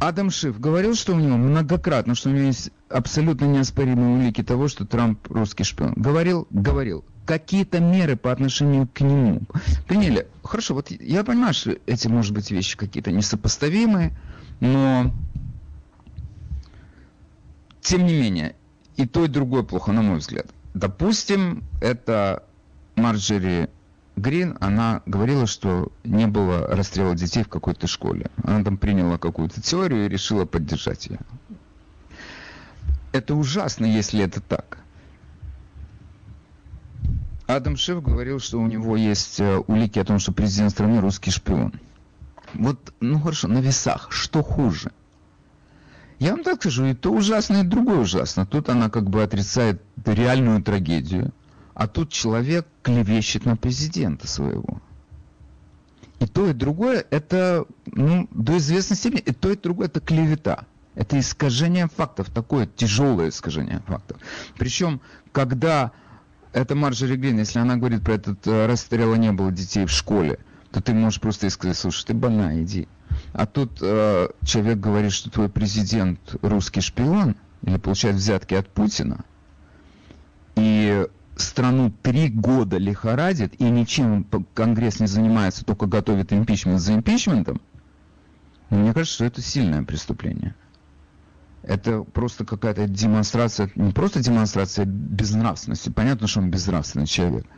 [0.00, 4.66] Адам Шиф говорил, что у него многократно, что у него есть абсолютно неоспоримые улики того,
[4.66, 5.92] что Трамп русский шпион.
[5.94, 7.04] Говорил, говорил.
[7.26, 9.42] Какие-то меры по отношению к нему
[9.86, 10.26] приняли.
[10.42, 14.16] Хорошо, вот я понимаю, что эти, может быть, вещи какие-то несопоставимые,
[14.60, 15.12] но
[17.82, 18.56] тем не менее,
[18.96, 20.46] и то, и другое плохо, на мой взгляд.
[20.74, 22.44] Допустим, это
[22.96, 23.68] Марджери
[24.16, 28.30] Грин, она говорила, что не было расстрела детей в какой-то школе.
[28.44, 31.18] Она там приняла какую-то теорию и решила поддержать ее.
[33.12, 34.78] Это ужасно, если это так.
[37.46, 41.32] Адам Шеф говорил, что у него есть э, улики о том, что президент страны русский
[41.32, 41.72] шпион.
[42.54, 44.92] Вот, ну хорошо, на весах, что хуже?
[46.20, 48.44] Я вам так скажу, и то ужасно, и другое ужасно.
[48.44, 51.32] Тут она как бы отрицает реальную трагедию,
[51.72, 54.82] а тут человек клевещет на президента своего.
[56.18, 60.66] И то, и другое, это, ну, до известной степени, и то, и другое, это клевета.
[60.94, 64.18] Это искажение фактов, такое тяжелое искажение фактов.
[64.58, 65.00] Причем,
[65.32, 65.92] когда
[66.52, 70.38] это Марджори Грин, если она говорит про этот э, расстрел, не было детей в школе,
[70.72, 72.88] то ты можешь просто сказать, слушай, ты больная, иди.
[73.32, 79.24] А тут э, человек говорит, что твой президент русский шпион или получает взятки от Путина,
[80.54, 81.06] и
[81.36, 87.60] страну три года лихорадит, и ничем Конгресс не занимается, только готовит импичмент за импичментом,
[88.70, 90.54] ну, мне кажется, что это сильное преступление.
[91.62, 95.90] Это просто какая-то демонстрация, не просто демонстрация безнравственности.
[95.90, 97.44] Понятно, что он безнравственный человек–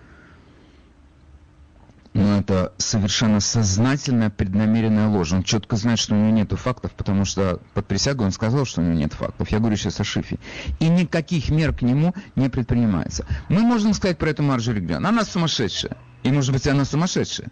[2.14, 5.32] но это совершенно сознательная, преднамеренная ложь.
[5.32, 8.82] Он четко знает, что у него нет фактов, потому что под присягой он сказал, что
[8.82, 9.48] у него нет фактов.
[9.48, 10.38] Я говорю сейчас о Шифе.
[10.78, 13.26] И никаких мер к нему не предпринимается.
[13.48, 15.06] Мы можем сказать про эту Марджори Грен.
[15.06, 15.96] Она сумасшедшая.
[16.22, 17.50] И, может быть, она сумасшедшая.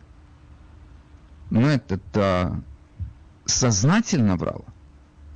[1.48, 2.62] Но это-то
[3.46, 4.66] сознательно врала.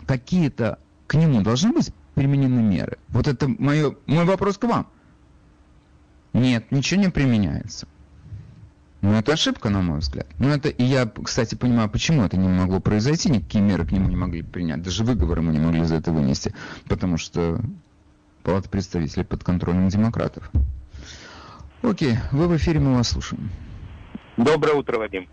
[0.07, 2.99] какие-то к нему должны быть применены меры?
[3.09, 4.87] Вот это мое, мой вопрос к вам.
[6.35, 7.89] Нет, ничего не применяется.
[9.05, 10.27] Ну, это ошибка, на мой взгляд.
[10.39, 14.09] Ну, это, и я, кстати, понимаю, почему это не могло произойти, никакие меры к нему
[14.09, 16.55] не могли принять, даже выговоры мы не могли за это вынести,
[16.89, 17.61] потому что
[18.45, 20.51] Палата представителей под контролем демократов.
[21.83, 23.51] Окей, вы в эфире, мы вас слушаем.
[24.39, 25.29] Доброе утро, Вадим.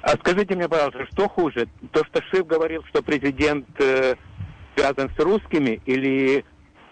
[0.00, 1.68] А скажите мне, пожалуйста, что хуже?
[1.90, 4.14] То, что Шиф говорил, что президент э,
[4.74, 6.42] связан с русскими, или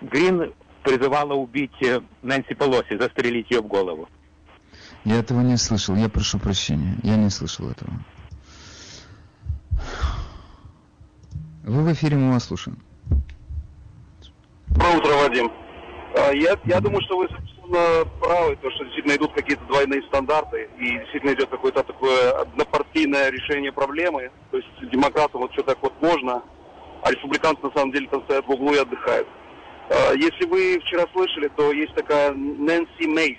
[0.02, 4.10] Грин призывала убить э, Нэнси Пелоси, застрелить ее в голову?
[5.04, 7.90] Я этого не слышал, я прошу прощения, я не слышал этого.
[11.64, 12.78] Вы в эфире, мы вас слушаем.
[14.68, 15.52] Доброе утро, Вадим.
[16.16, 20.68] А, я, я думаю, что вы совершенно правы, то, что действительно идут какие-то двойные стандарты,
[20.78, 24.30] и действительно идет какое-то такое однопартийное решение проблемы.
[24.50, 26.42] То есть демократам вот все так вот можно,
[27.02, 29.28] а республиканцы на самом деле там стоят в углу и отдыхают.
[29.88, 33.38] А, если вы вчера слышали, то есть такая Нэнси Мейс.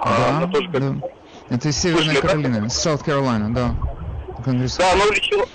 [0.00, 0.80] А, да, она тоже как...
[0.80, 1.08] да.
[1.48, 2.68] Это из Северной слышали, Каролины, да?
[2.68, 3.74] Саут Каролина, да.
[4.44, 4.76] Конгресс.
[4.76, 5.46] Да, она уличила,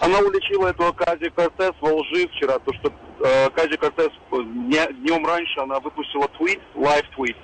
[0.00, 2.92] она уличила этого Кази Кортес во лжи вчера, то что
[3.24, 7.36] э, Кази Кортес днем раньше она выпустила твит, live-твит,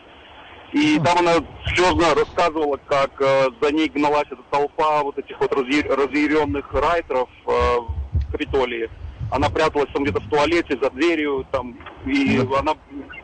[0.72, 1.34] и там она
[1.74, 7.28] слезно рассказывала, как э, за ней гналась эта толпа вот этих вот разъяренных rioter ов
[7.46, 8.90] э, в Капитолии.
[9.30, 12.74] Она пряталась там где-то в туалете, за дверью, там, и она,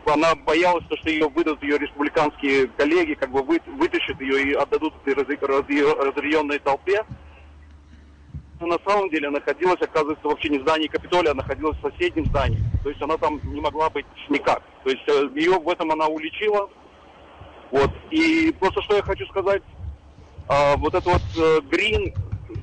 [0.07, 4.95] она боялась, что ее выдадут ее республиканские коллеги, как бы вы, вытащат ее и отдадут
[5.07, 7.05] этой разъяренной толпе
[8.67, 12.63] на самом деле находилась, оказывается, вообще не в здании Капитолия, она находилась в соседнем здании.
[12.83, 14.63] То есть она там не могла быть никак.
[14.85, 16.69] То есть э, ее в этом она уличила.
[17.71, 17.91] Вот.
[18.11, 19.63] И просто что я хочу сказать,
[20.49, 22.13] а, вот это вот Грин,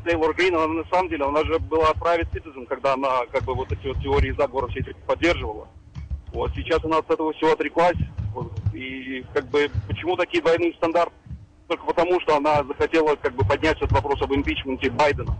[0.10, 3.54] Тейлор Грин, она на самом деле, она же была private citizen, когда она как бы
[3.54, 5.68] вот эти вот теории заговора все эти поддерживала.
[6.34, 7.98] Вот сейчас она от этого всего отреклась.
[8.34, 11.14] Вот, и как бы почему такие двойные стандарты?
[11.68, 15.38] Только потому, что она захотела как бы поднять этот вопрос об импичменте Байдена.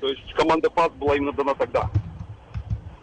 [0.00, 1.88] То есть команда ПАС была именно дана тогда.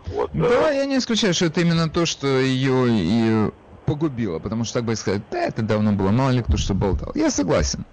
[0.07, 0.79] Вот, да, э...
[0.79, 3.51] я не исключаю, что это именно то, что ее и
[3.85, 7.13] погубило, потому что так бы сказать, да, это давно было, мало ли кто что болтал.
[7.15, 7.85] Я согласен.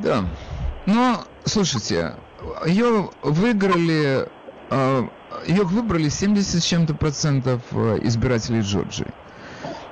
[0.00, 0.24] Да.
[0.86, 2.14] Но, слушайте,
[2.66, 4.28] ее выиграли,
[4.70, 5.08] а,
[5.46, 9.06] ее выбрали 70 с чем-то процентов э, избирателей Джорджии.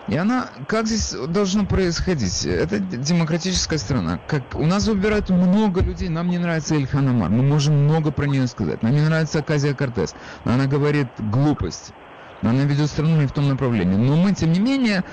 [0.09, 2.45] И она, как здесь должно происходить?
[2.45, 4.21] Это демократическая страна.
[4.27, 8.27] Как, у нас выбирают много людей, нам не нравится Ильхан Амар, мы можем много про
[8.27, 8.83] нее сказать.
[8.83, 10.15] Нам не нравится Аказия Кортес,
[10.45, 11.93] она говорит глупость,
[12.43, 13.97] она ведет страну не в том направлении.
[13.97, 15.05] Но мы, тем не менее,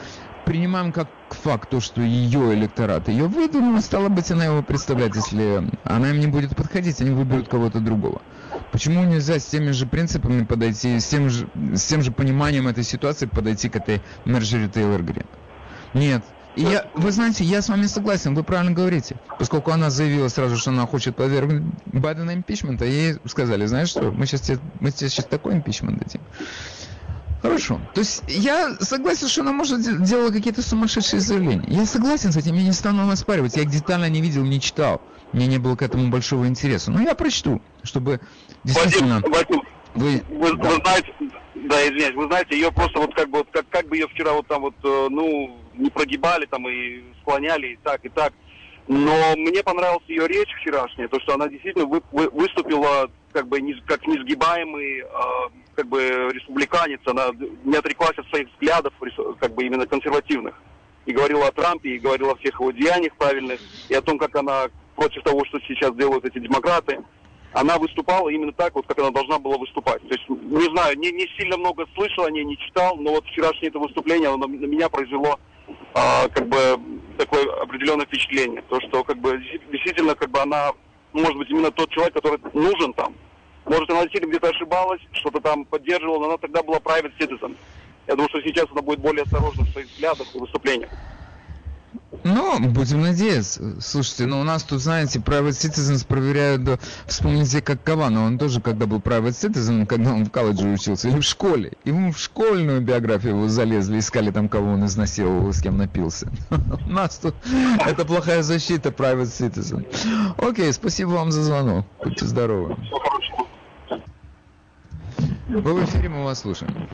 [0.46, 5.70] принимаем как факт то, что ее электорат ее выдвинул, стало быть, она его представляет, если
[5.84, 8.22] она им не будет подходить, они выберут кого-то другого.
[8.72, 12.84] Почему нельзя с теми же принципами подойти, с тем же, с тем же пониманием этой
[12.84, 15.26] ситуации подойти к этой Мерджери Тейлор Грин?
[15.94, 16.24] Нет.
[16.56, 19.16] И я, вы знаете, я с вами согласен, вы правильно говорите.
[19.40, 24.26] Поскольку она заявила сразу, что она хочет подвергнуть Байдена импичмента, ей сказали, знаешь что, мы
[24.26, 26.22] сейчас мы сейчас такой импичмент дадим.
[27.42, 27.82] Хорошо.
[27.94, 31.66] То есть я согласен, что она может делать какие-то сумасшедшие заявления.
[31.68, 33.56] Я согласен с этим, я не стану оспаривать.
[33.56, 35.02] Я их детально не видел, не читал.
[35.34, 36.92] Мне не было к этому большого интереса.
[36.92, 38.20] Но я прочту, чтобы
[38.64, 39.22] действительно...
[39.22, 39.62] Вадим, Вадим,
[39.96, 40.70] вы, вы, да.
[40.70, 41.14] вы знаете,
[41.56, 44.34] да, извиняюсь, вы знаете, ее просто вот как бы вот как, как бы ее вчера
[44.34, 48.34] вот там вот, э, ну, не прогибали там и склоняли и так, и так.
[48.88, 53.62] Но мне понравилась ее речь вчерашняя, то, что она действительно вы, вы, выступила как бы
[53.62, 55.06] не, как несгибаемый э,
[55.76, 56.00] как бы
[56.32, 57.30] республиканец, она
[57.64, 58.94] не отреклась от своих взглядов,
[59.40, 60.56] как бы именно консервативных.
[61.06, 64.36] И говорила о Трампе, и говорила о всех его деяниях правильных, и о том, как
[64.36, 67.04] она против того, что сейчас делают эти демократы.
[67.54, 70.02] Она выступала именно так, вот как она должна была выступать.
[70.08, 73.26] То есть, не знаю, не, не сильно много слышал о ней, не читал, но вот
[73.26, 75.38] вчерашнее это выступление, оно на, меня произвело
[75.94, 76.80] а, как бы
[77.18, 78.62] такое определенное впечатление.
[78.70, 79.42] То, что как бы
[79.72, 80.72] действительно как бы она,
[81.14, 83.16] может быть, именно тот человек, который нужен там.
[83.66, 87.56] Может, она действительно где-то ошибалась, что-то там поддерживала, но она тогда была private citizen.
[88.08, 90.90] Я думаю, что сейчас она будет более осторожна в своих взглядах и выступлениях.
[92.24, 93.80] Ну, будем надеяться.
[93.80, 98.60] Слушайте, ну у нас тут, знаете, private citizens проверяют, да, вспомните, как Кавана, он тоже,
[98.60, 102.82] когда был private citizen, когда он в колледже учился, или в школе, ему в школьную
[102.82, 106.30] биографию его залезли, искали там, кого он изнасиловал, с кем напился.
[106.86, 107.34] У нас тут
[107.80, 109.86] это плохая защита private citizen.
[110.38, 111.86] Окей, спасибо вам за звонок.
[112.04, 112.76] Будьте здоровы.
[115.48, 116.88] Вы в эфире, мы вас слушаем.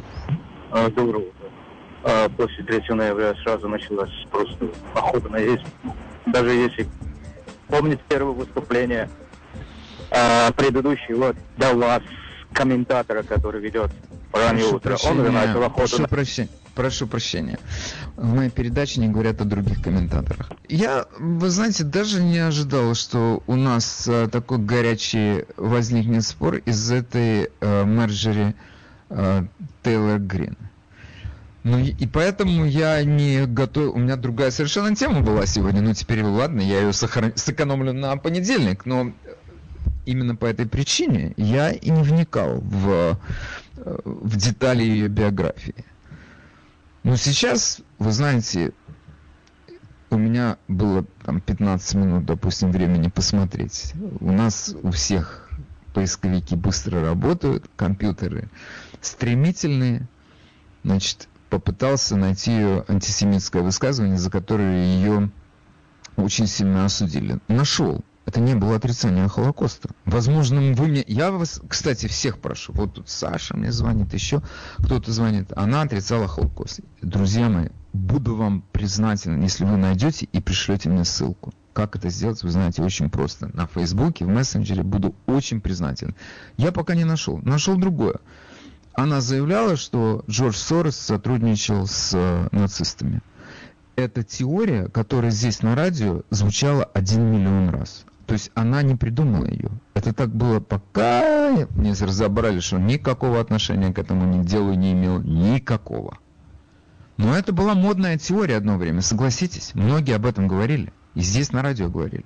[0.71, 1.25] А, доброго
[2.35, 5.65] после 3 ноября сразу началась просто охота на есть.
[6.25, 6.87] Даже если
[7.67, 9.09] помнить первое выступление,
[10.11, 12.03] а, предыдущий, вот, Даллас,
[12.53, 13.91] комментатора, который ведет
[14.31, 15.87] раннее Прошу утро, он прощения, занимается охотой.
[15.89, 17.59] прошу, прощения, прошу прощения.
[18.15, 20.51] В моей передаче не говорят о других комментаторах.
[20.67, 26.91] Я, вы знаете, даже не ожидал, что у нас э, такой горячий возникнет спор из
[26.91, 28.55] этой э, Марджери
[29.09, 29.43] э,
[29.83, 30.57] Тейлор Грин.
[31.67, 33.93] Ну и, поэтому я не готов.
[33.93, 35.81] У меня другая совершенно тема была сегодня.
[35.81, 37.33] Ну теперь ладно, я ее сохран...
[37.35, 39.11] сэкономлю на понедельник, но
[40.05, 43.19] именно по этой причине я и не вникал в,
[43.75, 45.83] э, в детали ее биографии.
[47.03, 48.71] Но сейчас, вы знаете,
[50.09, 53.91] у меня было там 15 минут, допустим, времени посмотреть.
[54.21, 55.49] У нас у всех
[55.93, 58.47] поисковики быстро работают, компьютеры
[59.01, 60.07] стремительные.
[60.85, 65.31] Значит, попытался найти ее антисемитское высказывание, за которое ее
[66.15, 67.39] очень сильно осудили.
[67.47, 68.03] Нашел.
[68.25, 69.89] Это не было отрицание Холокоста.
[70.03, 71.03] Возможно, вы мне...
[71.07, 72.73] Я вас, кстати, всех прошу.
[72.73, 74.41] Вот тут Саша мне звонит, еще
[74.79, 75.53] кто-то звонит.
[75.55, 76.81] Она отрицала Холокост.
[77.01, 81.53] Друзья мои, буду вам признателен, если вы найдете и пришлете мне ссылку.
[81.71, 83.49] Как это сделать, вы знаете, очень просто.
[83.53, 86.13] На Фейсбуке, в мессенджере буду очень признателен.
[86.57, 87.37] Я пока не нашел.
[87.37, 88.15] Нашел другое.
[88.97, 93.21] Она заявляла, что Джордж Сорос сотрудничал с э, нацистами.
[93.95, 98.05] Это теория, которая здесь на радио звучала один миллион раз.
[98.25, 99.69] То есть она не придумала ее.
[99.93, 105.21] Это так было, пока не разобрали, что никакого отношения к этому не делу не имел.
[105.21, 106.17] Никакого.
[107.17, 109.75] Но это была модная теория одно время, согласитесь.
[109.75, 110.91] Многие об этом говорили.
[111.13, 112.25] И здесь на радио говорили.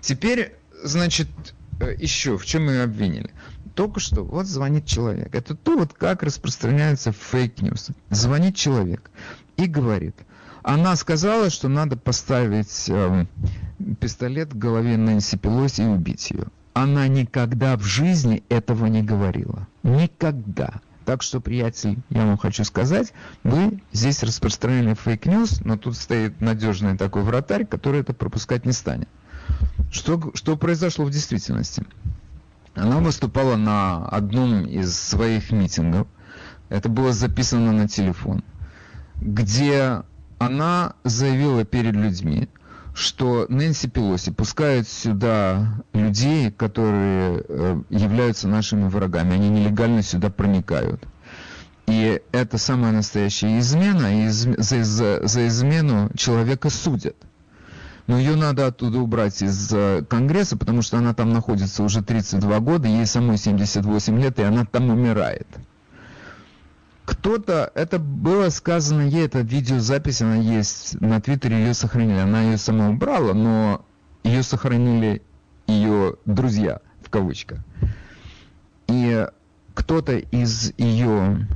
[0.00, 1.28] Теперь, значит,
[1.80, 3.30] э, еще в чем мы обвинили?
[3.74, 5.34] Только что вот звонит человек.
[5.34, 7.90] Это то, вот как распространяется fake news.
[8.10, 9.10] Звонит человек
[9.56, 10.16] и говорит–
[10.64, 13.26] она сказала, что надо поставить э,
[14.00, 16.46] пистолет к голове Нэнси Пелоси и убить ее.
[16.72, 19.68] Она никогда в жизни этого не говорила.
[19.82, 20.80] Никогда.
[21.04, 26.40] Так что, приятель, я вам хочу сказать, вы здесь распространили fake news, но тут стоит
[26.40, 29.08] надежный такой вратарь, который это пропускать не станет.
[29.92, 31.84] Что, что произошло в действительности?
[32.74, 36.06] Она выступала на одном из своих митингов.
[36.68, 38.42] Это было записано на телефон,
[39.20, 40.02] где
[40.38, 42.48] она заявила перед людьми,
[42.94, 49.34] что Нэнси Пелоси пускает сюда людей, которые э, являются нашими врагами.
[49.34, 51.02] Они нелегально сюда проникают.
[51.86, 57.16] И это самая настоящая измена, и за, за, за измену человека судят.
[58.06, 62.60] Но ее надо оттуда убрать из э, Конгресса, потому что она там находится уже 32
[62.60, 65.46] года, ей самой 78 лет, и она там умирает
[67.04, 72.18] кто-то, это было сказано ей, это видеозапись, она есть на Твиттере, ее сохранили.
[72.18, 73.84] Она ее сама убрала, но
[74.22, 75.22] ее сохранили
[75.66, 77.60] ее друзья, в кавычках.
[78.88, 79.26] И
[79.74, 81.48] кто-то из ее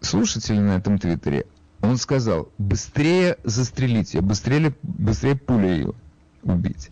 [0.00, 1.46] слушателей на этом Твиттере,
[1.82, 5.94] он сказал, быстрее застрелить ее, быстрее, быстрее пуля ее
[6.42, 6.90] убить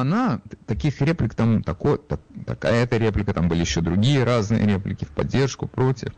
[0.00, 5.10] она, таких реплик там, такой, так, такая-то реплика, там были еще другие разные реплики в
[5.10, 6.12] поддержку, против.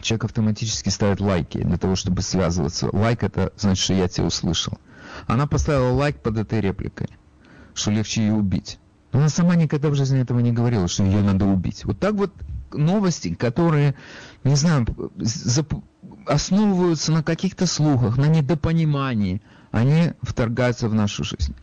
[0.00, 2.94] Человек автоматически ставит лайки для того, чтобы связываться.
[2.94, 4.78] Лайк это значит, что я тебя услышал.
[5.26, 7.08] Она поставила лайк под этой репликой,
[7.74, 8.78] что легче ее убить.
[9.12, 11.84] Но она сама никогда в жизни этого не говорила, что ее надо убить.
[11.84, 12.32] Вот так вот
[12.74, 13.94] новости, которые,
[14.44, 14.86] не знаю,
[16.26, 21.54] основываются на каких-то слухах, на недопонимании, они вторгаются в нашу жизнь.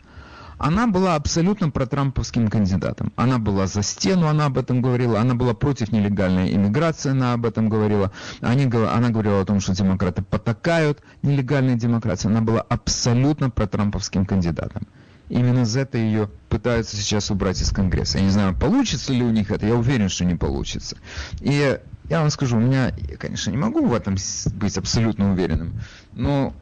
[0.58, 3.12] Она была абсолютно протрамповским кандидатом.
[3.16, 5.18] Она была за стену, она об этом говорила.
[5.18, 8.12] Она была против нелегальной иммиграции, она об этом говорила.
[8.40, 12.28] Они, она говорила о том, что демократы потакают нелегальной демократии.
[12.28, 14.86] Она была абсолютно протрамповским кандидатом.
[15.32, 18.18] Именно за это ее пытаются сейчас убрать из Конгресса.
[18.18, 20.98] Я не знаю, получится ли у них это, я уверен, что не получится.
[21.40, 21.78] И
[22.10, 24.16] я вам скажу, у меня, я, конечно, не могу в этом
[24.54, 25.80] быть абсолютно уверенным,
[26.12, 26.52] но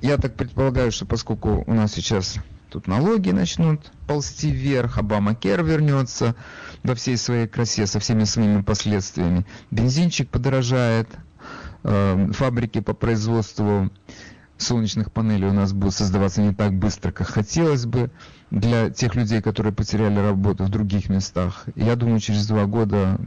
[0.00, 2.36] я так предполагаю, что поскольку у нас сейчас
[2.70, 6.36] Тут налоги начнут ползти вверх, Обама Кер вернется
[6.84, 9.44] во всей своей красе, со всеми своими последствиями.
[9.72, 11.08] Бензинчик подорожает,
[11.82, 13.90] э, фабрики по производству
[14.62, 18.10] солнечных панелей у нас будут создаваться не так быстро, как хотелось бы
[18.50, 21.64] для тех людей, которые потеряли работу в других местах.
[21.76, 23.18] Я думаю, через два года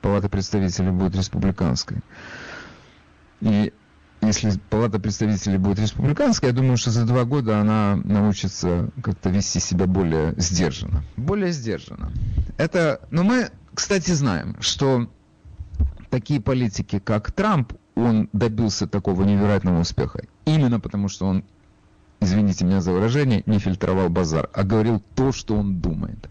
[0.00, 1.98] Палата представителей будет республиканской.
[3.40, 3.72] И
[4.20, 9.60] если Палата представителей будет республиканская, я думаю, что за два года она научится как-то вести
[9.60, 11.04] себя более сдержанно.
[11.16, 12.12] Более сдержанно.
[12.56, 15.08] Это, но мы, кстати, знаем, что
[16.10, 20.22] такие политики, как Трамп, он добился такого невероятного успеха.
[20.44, 21.44] Именно потому, что он,
[22.20, 26.28] извините меня за выражение, не фильтровал базар, а говорил то, что он думает.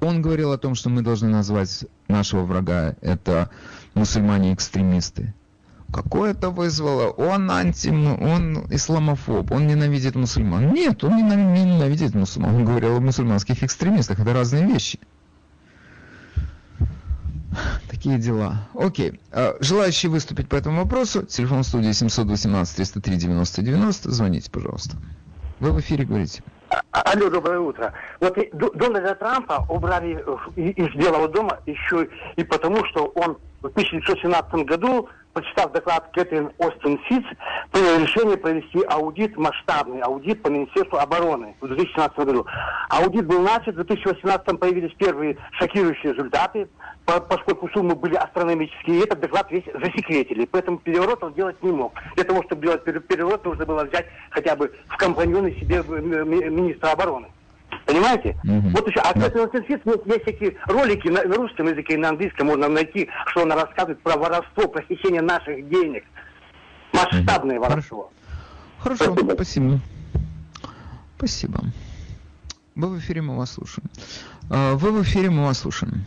[0.00, 3.50] Он говорил о том, что мы должны назвать нашего врага это
[3.94, 5.34] мусульмане-экстремисты.
[5.92, 7.08] Какое это вызвало?
[7.08, 10.72] Он анти, он исламофоб, он ненавидит мусульман.
[10.72, 12.56] Нет, он не ненавидит мусульман.
[12.56, 14.20] Он говорил о мусульманских экстремистах.
[14.20, 15.00] Это разные вещи.
[17.90, 18.68] Такие дела.
[18.74, 19.20] Окей.
[19.32, 24.10] А, желающие выступить по этому вопросу, телефон студии 718 303 90 90.
[24.10, 24.96] Звоните, пожалуйста.
[25.60, 26.42] Вы в эфире говорите.
[26.70, 27.92] А, алло, доброе утро.
[28.20, 30.22] Вот Дональда Трампа убрали
[30.56, 36.98] из Белого дома еще и потому, что он в 1917 году, почитав доклад Кэтрин Остин
[37.08, 37.24] Сиц,
[37.72, 42.46] принял решение провести аудит, масштабный аудит по Министерству обороны в 2017 году.
[42.88, 46.68] Аудит был начат, в 2018 появились первые шокирующие результаты,
[47.04, 50.46] поскольку суммы были астрономические, и этот доклад весь засекретили.
[50.46, 51.92] Поэтому переворот он делать не мог.
[52.14, 57.28] Для того, чтобы делать переворот, нужно было взять хотя бы в компаньоны себе министра обороны.
[57.86, 58.36] Понимаете?
[58.44, 58.68] Угу.
[58.70, 62.10] Вот еще, а кстати, на есть, есть такие ролики на, на русском языке и на
[62.10, 66.04] английском можно найти, что она рассказывает про воровство, про хищение наших денег.
[66.92, 67.66] Масштабное угу.
[67.66, 68.12] воровство.
[68.78, 69.32] Хорошо, спасибо.
[69.34, 69.80] спасибо.
[71.16, 71.60] Спасибо.
[72.74, 73.88] Вы в эфире, мы вас слушаем.
[74.50, 76.04] А, вы в эфире, мы вас слушаем.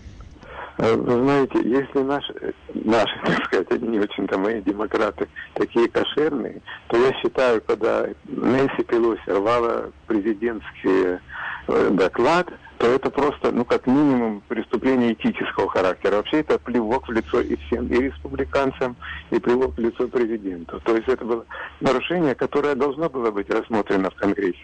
[0.77, 6.61] Э, вы знаете, если наши, наши, так сказать, они не очень-то мои демократы такие кошерные,
[6.87, 11.19] то я считаю, когда Нэнси Пелоси рвала президентский
[11.67, 12.47] э, доклад,
[12.77, 16.15] то это просто, ну, как минимум, преступление этического характера.
[16.15, 18.95] Вообще это плевок в лицо и всем, и республиканцам,
[19.29, 20.79] и плевок в лицо президенту.
[20.83, 21.45] То есть это было
[21.79, 24.57] нарушение, которое должно было быть рассмотрено в Конгрессе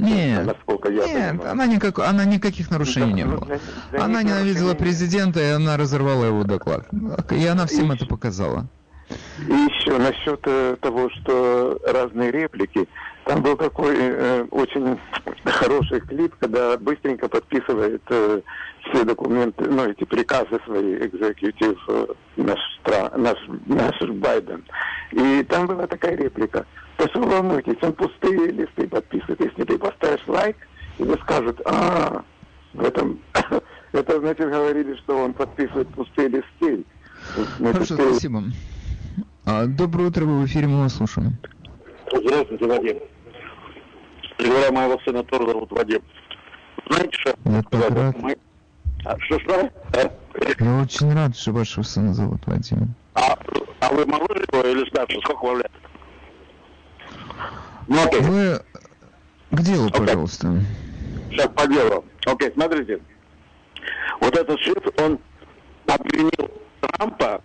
[0.00, 1.50] нет, насколько я нет, понимаю.
[1.52, 3.46] Она, никак, она никаких нарушений не было.
[3.98, 6.88] Она ненавидела президента, и она разорвала его доклад.
[7.30, 8.68] И она всем это показала.
[9.48, 12.88] И еще насчет э, того, что разные реплики.
[13.24, 14.98] Там был такой э, очень
[15.44, 18.40] хороший клип, когда быстренько подписывает э,
[18.88, 22.06] все документы, ну, эти приказы свои, экзекутив, э,
[22.36, 22.58] наш,
[23.16, 24.64] наш, наш Байден.
[25.12, 26.66] И там была такая реплика.
[26.96, 29.40] То есть вы волнуйтесь, он пустые листы подписывает.
[29.40, 30.56] Если ты поставишь лайк,
[30.98, 32.22] тебе скажут, а,
[32.74, 33.20] в этом,
[33.92, 36.84] это значит говорили, что он подписывает пустые листы.
[37.58, 38.10] Хорошо, пустые...
[38.10, 38.42] спасибо.
[39.44, 41.36] А, доброе утро, вы в эфире, мы вас слушаем.
[42.12, 42.98] Здравствуйте, Вадим.
[44.38, 46.02] Говоря моего сына тоже зовут Вадим.
[46.88, 47.34] Знаете, что?
[47.44, 48.16] Я так рад.
[48.18, 48.36] Мы...
[49.04, 49.70] А, что, что?
[50.58, 52.94] Я очень рад, что вашего сына зовут Вадим.
[53.14, 53.36] А,
[53.80, 55.18] а вы моложе его или старше?
[55.22, 55.70] Сколько вам лет?
[57.88, 58.20] Ну, окей.
[58.20, 58.60] Вы
[59.50, 59.98] к делу, okay.
[59.98, 60.64] пожалуйста.
[61.30, 62.04] Сейчас по делу.
[62.26, 63.00] Окей, смотрите.
[64.20, 65.18] Вот этот шиф, он
[65.86, 67.42] обвинил Трампа,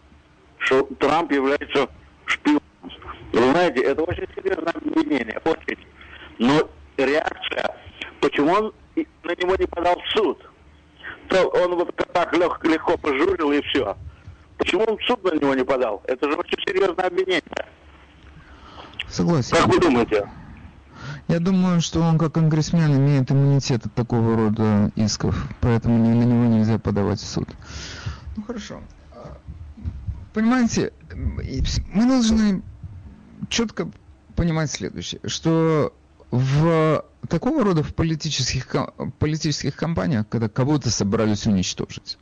[0.66, 1.88] что Трамп является
[2.26, 2.62] шпионом.
[3.32, 5.78] Вы знаете, это очень серьезное обвинение, очень.
[6.40, 7.76] Но реакция,
[8.20, 10.50] почему он на него не подал в суд?
[11.30, 13.96] То он вот так легко, легко пожурил и все.
[14.58, 16.02] Почему он в суд на него не подал?
[16.06, 17.44] Это же очень серьезное обвинение.
[19.08, 19.56] Согласен.
[19.56, 20.30] Как вы думаете?
[21.28, 26.46] Я думаю, что он как конгрессмен имеет иммунитет от такого рода исков, поэтому на него
[26.46, 27.48] нельзя подавать в суд.
[28.38, 28.80] Ну хорошо.
[30.36, 32.62] Понимаете, мы должны
[33.48, 33.90] четко
[34.36, 35.94] понимать следующее, что
[36.30, 38.68] в такого рода в политических,
[39.18, 42.18] политических кампаниях, когда кого-то собрались уничтожить,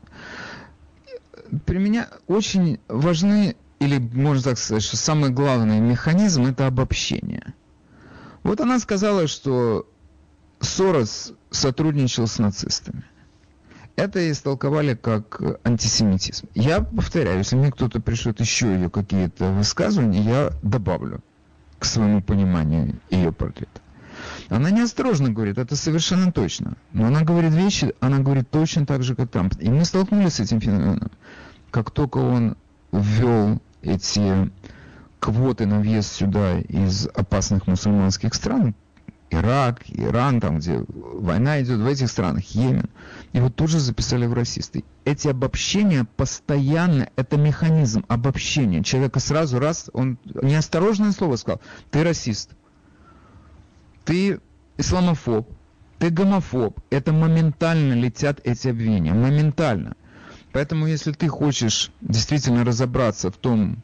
[1.65, 7.55] при меня очень важны или можно так сказать, что самый главный механизм это обобщение.
[8.43, 9.89] Вот она сказала, что
[10.59, 13.05] Сорос сотрудничал с нацистами.
[13.95, 16.47] Это истолковали как антисемитизм.
[16.55, 21.21] Я повторяю, если мне кто-то пришлет еще ее какие-то высказывания, я добавлю
[21.77, 23.81] к своему пониманию ее портрета.
[24.49, 26.75] Она неосторожно говорит, это совершенно точно.
[26.91, 29.53] Но она говорит вещи, она говорит точно так же, как Трамп.
[29.59, 31.11] И мы столкнулись с этим феноменом.
[31.71, 32.55] Как только он
[32.91, 34.51] ввел эти
[35.19, 38.75] квоты на въезд сюда из опасных мусульманских стран,
[39.33, 42.89] Ирак, Иран, там, где война идет, в этих странах, Йемен,
[43.33, 44.83] его тоже записали в расисты.
[45.05, 48.83] Эти обобщения постоянно, это механизм обобщения.
[48.83, 51.61] Человека сразу раз, он неосторожное слово сказал,
[51.91, 52.51] ты расист,
[54.05, 54.39] ты
[54.77, 55.49] исламофоб,
[55.99, 56.79] ты гомофоб.
[56.89, 59.95] Это моментально летят эти обвинения, моментально.
[60.51, 63.77] Поэтому, если ты хочешь действительно разобраться в том,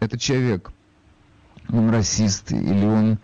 [0.00, 0.72] этот человек,
[1.68, 3.18] он расист, или он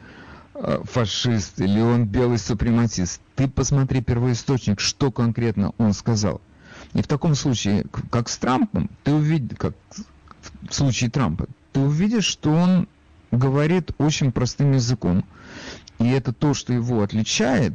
[0.85, 6.41] фашист, или он белый супрематист, ты посмотри первоисточник, что конкретно он сказал.
[6.93, 9.75] И в таком случае, как с Трампом, ты увидишь, как
[10.69, 12.89] в случае Трампа, ты увидишь, что он
[13.33, 15.25] говорит очень простым языком.
[15.99, 17.75] И это то, что его отличает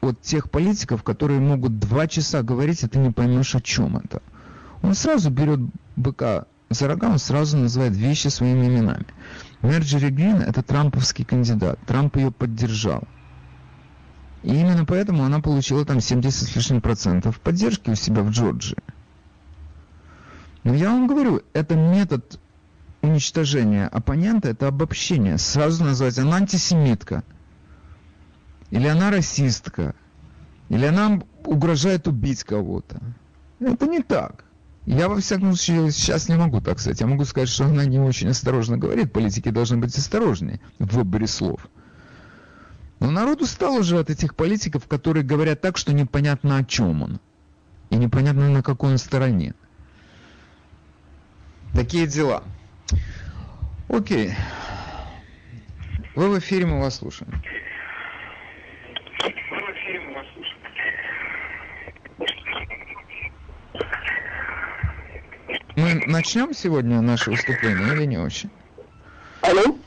[0.00, 4.22] от тех политиков, которые могут два часа говорить, и ты не поймешь, о чем это.
[4.82, 5.60] Он сразу берет
[5.96, 9.06] быка за рога, он сразу называет вещи своими именами.
[9.62, 11.78] Мерджери Грин– это трамповский кандидат.
[11.86, 13.04] Трамп ее поддержал.
[14.42, 18.78] И именно поэтому она получила там 70 с лишним процентов поддержки у себя в Джорджии.
[20.64, 22.38] Но я вам говорю, это метод
[23.02, 25.36] уничтожения оппонента, это обобщение.
[25.36, 27.22] Сразу назвать, она антисемитка,
[28.70, 29.94] или она расистка,
[30.68, 33.00] или она угрожает убить кого-то.
[33.58, 34.44] Это не так.
[34.86, 37.00] Я, во всяком случае, сейчас не могу так сказать.
[37.00, 39.12] Я могу сказать, что она не очень осторожно говорит.
[39.12, 41.68] Политики должны быть осторожнее в выборе слов.
[42.98, 47.20] Но народ устал уже от этих политиков, которые говорят так, что непонятно о чем он.
[47.90, 49.54] И непонятно на какой он стороне.
[51.74, 52.42] Такие дела.
[53.88, 54.34] Окей.
[56.14, 57.32] Вы в эфире, мы вас слушаем.
[65.80, 68.50] Мы начнем сегодня наше выступление или не очень?
[69.40, 69.78] Алло?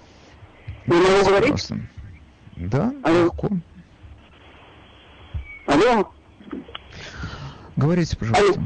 [0.87, 1.69] Вы могу говорить?
[2.55, 3.25] Да, Алло.
[3.25, 3.49] легко.
[5.67, 6.11] Алло?
[7.75, 8.59] Говорите, пожалуйста.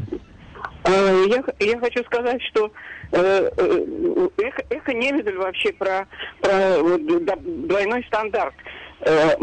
[0.85, 2.71] Э, Я, я хочу сказать, что
[3.11, 6.07] э, э, эхо, эхо Невизель вообще про,
[6.39, 7.01] про вот,
[7.67, 8.55] двойной стандарт.
[9.01, 9.35] Э,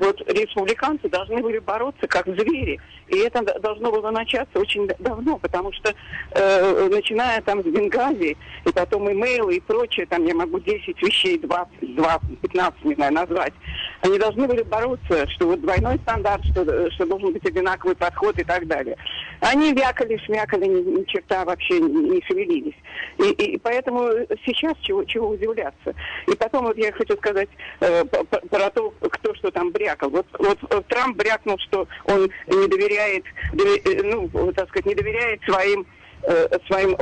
[0.00, 2.78] Вот республиканцы должны были бороться как звери.
[3.08, 5.94] И это должно было начаться очень давно, потому что
[6.32, 8.36] э, начиная там с Бенгази,
[8.66, 13.12] и потом имейлы и прочее, там я могу 10 вещей, 20, 20, 15, не знаю,
[13.14, 13.54] назвать.
[14.02, 18.38] Они должны были бороться, что вот двойной стандарт, что, э, что должен быть одинаковый подход
[18.38, 18.96] и так далее.
[19.40, 22.74] Они вякали, шмякали, ни, ни черта вообще не, не шевелились.
[23.18, 24.10] И, и поэтому
[24.44, 25.94] сейчас чего, чего удивляться.
[26.26, 27.48] И потом вот я хочу сказать
[27.80, 30.10] э, п- п- про то, кто что там брякал.
[30.10, 34.94] Вот, вот э, Трамп брякнул, что он не доверяет, дове- э, ну, так сказать, не
[34.94, 35.86] доверяет своим
[36.22, 36.96] э, своим,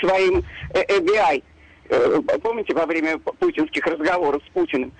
[0.00, 1.42] своим FBI.
[2.42, 4.92] Помните, во время путинских разговоров с Путиным?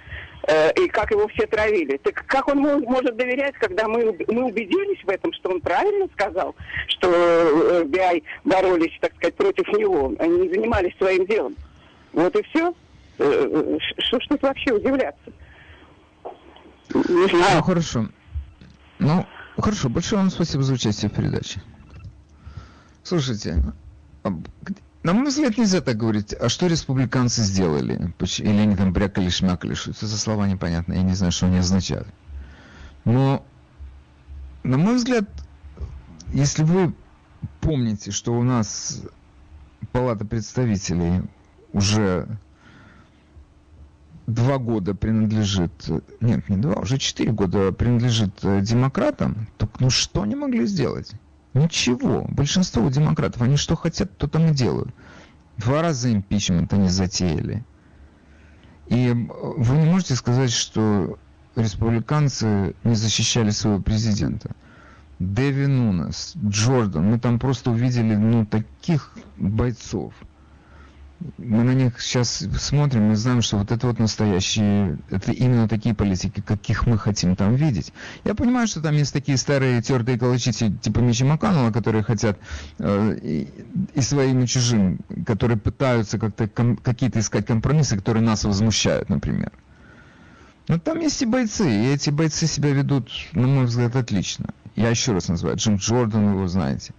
[0.80, 1.99] И как его все травили.
[1.99, 6.09] Так как он мо- может доверять, когда мы, мы убедились в этом, что он правильно
[6.14, 6.55] сказал,
[6.86, 7.09] что
[7.82, 11.55] FBI боролись, так сказать, против него, они занимались своим делом.
[12.14, 12.72] Вот и все.
[13.19, 15.33] Что ж тут вообще удивляться?
[16.95, 17.57] Не знаю.
[17.57, 18.09] Ну, хорошо.
[18.99, 19.89] Ну, хорошо.
[19.89, 21.61] Большое вам спасибо за участие в передаче.
[23.03, 23.62] Слушайте,
[24.23, 24.33] а
[25.03, 26.35] на мой взгляд, нельзя так говорить.
[26.35, 28.12] А что республиканцы сделали?
[28.39, 29.75] Или они там брякали, шмякали?
[29.75, 30.93] Что это за слова непонятно?
[30.93, 32.09] Я не знаю, что они означают.
[33.05, 33.45] Но,
[34.64, 35.25] на мой взгляд,
[36.33, 36.93] если вы
[37.61, 39.03] помните, что у нас
[39.93, 41.23] Палата представителей
[41.73, 42.29] уже
[44.29, 45.72] два года принадлежит,
[46.20, 51.12] нет, не два, уже четыре года принадлежит э, демократам, так ну что они могли сделать?
[51.55, 52.26] Ничего.
[52.29, 54.91] Большинство демократов, они что хотят, то там и делают.
[55.57, 57.64] Два раза импичмент они затеяли.
[58.89, 61.18] И э, вы не можете сказать, что
[61.57, 64.51] республиканцы не защищали своего президента.
[65.18, 70.12] Дэви Нунес, Джордан, мы там просто увидели ну, таких бойцов.
[71.37, 75.93] Мы на них сейчас смотрим и знаем, что вот это вот настоящие, это именно такие
[75.93, 77.93] политики, каких мы хотим там видеть.
[78.25, 82.39] Я понимаю, что там есть такие старые тертые калачи, ти- типа Мичи Макконнелла, которые хотят
[82.79, 83.49] э, и,
[83.95, 89.51] и своим, и чужим, которые пытаются как-то какие-то искать компромиссы, которые нас возмущают, например.
[90.69, 94.51] Но там есть и бойцы, и эти бойцы себя ведут, на мой взгляд, отлично.
[94.77, 96.93] Я еще раз называю, Джим Джордан, вы его знаете.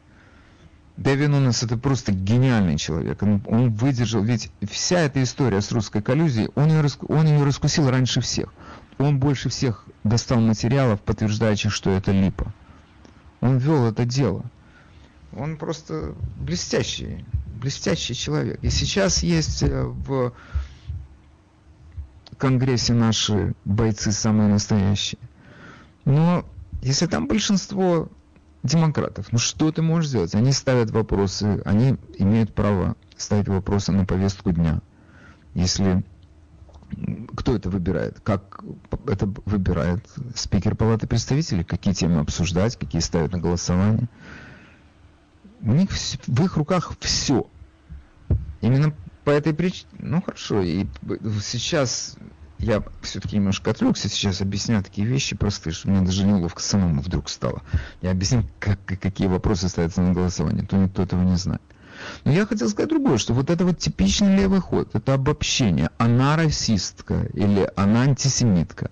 [0.99, 3.23] Дэвин у нас это просто гениальный человек.
[3.23, 7.89] Он, он выдержал, ведь вся эта история с русской коллюзией, он ее, он ее раскусил
[7.89, 8.53] раньше всех.
[8.97, 12.53] Он больше всех достал материалов, подтверждающих, что это липа.
[13.39, 14.43] Он вел это дело.
[15.31, 17.23] Он просто блестящий,
[17.61, 18.59] блестящий человек.
[18.61, 20.33] И сейчас есть э, в
[22.37, 25.19] Конгрессе наши бойцы самые настоящие.
[26.03, 26.43] Но
[26.81, 28.09] если там большинство
[28.63, 30.35] демократов, ну что ты можешь сделать?
[30.35, 34.81] Они ставят вопросы, они имеют право ставить вопросы на повестку дня.
[35.53, 36.03] Если
[37.35, 38.19] кто это выбирает?
[38.21, 38.63] Как
[39.07, 40.05] это выбирает
[40.35, 41.63] спикер Палаты представителей?
[41.63, 44.09] Какие темы обсуждать, какие ставят на голосование?
[45.61, 47.51] У них в их руках все.
[48.61, 52.17] Именно по этой причине, ну хорошо, и б- сейчас
[52.59, 57.29] я все-таки немножко отвлекся, сейчас объясняю такие вещи простые, что мне даже неловко самому вдруг
[57.29, 57.61] стало.
[58.01, 61.61] Я объясню, как, какие вопросы ставятся на голосование, то никто этого не знает.
[62.23, 65.89] Но я хотел сказать другое, что вот это вот типичный левый ход, это обобщение.
[65.97, 68.91] Она расистка или она антисемитка.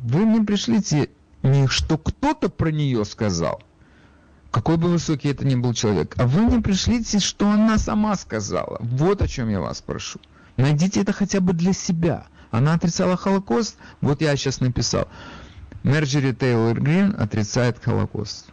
[0.00, 1.10] Вы мне пришлите
[1.42, 3.62] не что кто-то про нее сказал,
[4.50, 8.78] какой бы высокий это ни был человек, а вы мне пришлите, что она сама сказала.
[8.80, 10.20] Вот о чем я вас прошу.
[10.56, 12.26] Найдите это хотя бы для себя.
[12.50, 15.08] Она отрицала Холокост, вот я сейчас написал.
[15.82, 18.46] Мерджери Тейлор Грин отрицает Холокост.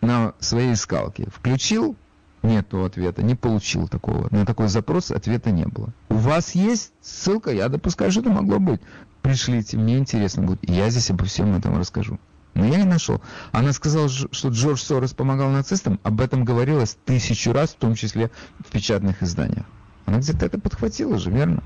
[0.00, 1.26] На своей скалке.
[1.34, 1.96] Включил,
[2.42, 4.28] нету ответа, не получил такого.
[4.30, 5.92] На такой запрос ответа не было.
[6.08, 8.80] У вас есть ссылка, я допускаю, что это могло быть.
[9.22, 10.68] Пришлите, мне интересно будет.
[10.68, 12.20] Я здесь обо всем этом расскажу.
[12.54, 13.20] Но я не нашел.
[13.52, 16.00] Она сказала, что Джордж Сорос помогал нацистам.
[16.04, 18.30] Об этом говорилось тысячу раз, в том числе
[18.64, 19.66] в печатных изданиях.
[20.06, 21.62] Она где-то это подхватила же, верно?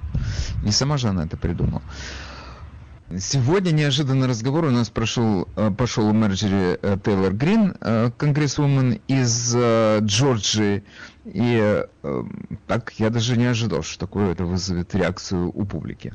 [0.63, 1.83] Не сама же она это придумала.
[3.19, 9.01] Сегодня неожиданный разговор у нас прошел, э, пошел у Мерджери э, Тейлор Грин, э, конгрессвумен
[9.09, 10.85] из Джорджии.
[11.25, 11.85] И
[12.67, 16.13] так я даже не ожидал, что такое это вызовет реакцию у публики.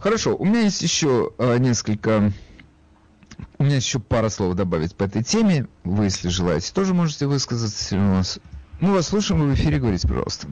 [0.00, 2.32] Хорошо, у меня есть еще несколько...
[3.58, 5.68] У меня еще пара слов добавить по этой теме.
[5.84, 7.96] Вы, если желаете, тоже можете высказаться.
[8.80, 10.48] Мы вас слушаем, вы в эфире говорите, пожалуйста.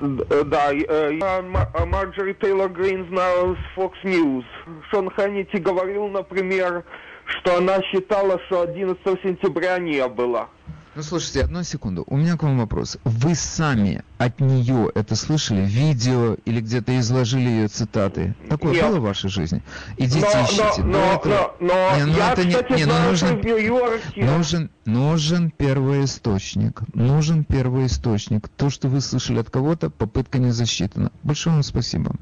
[0.00, 1.42] Да, я
[1.86, 4.44] Марджори Тейлор Грин знаю с Fox News.
[4.90, 6.84] Шон Ханнити говорил, например,
[7.24, 10.48] что она считала, что 11 сентября не было.
[10.96, 12.04] Ну, слушайте, одну секунду.
[12.06, 12.96] У меня к вам вопрос.
[13.04, 15.60] Вы сами от нее это слышали?
[15.60, 18.34] Видео или где-то изложили ее цитаты?
[18.48, 18.86] Такое Нет.
[18.86, 19.62] было в вашей жизни?
[19.98, 20.82] Идите но, ищите.
[20.82, 21.54] Но, но, этого...
[21.60, 23.42] но, но, не, ну, я, это кстати, не, не, ну, нужен.
[24.16, 26.80] Нужен, нужен первоисточник.
[26.94, 28.48] Нужен первоисточник.
[28.48, 31.12] То, что вы слышали от кого-то, попытка не засчитана.
[31.22, 32.16] Большое вам спасибо.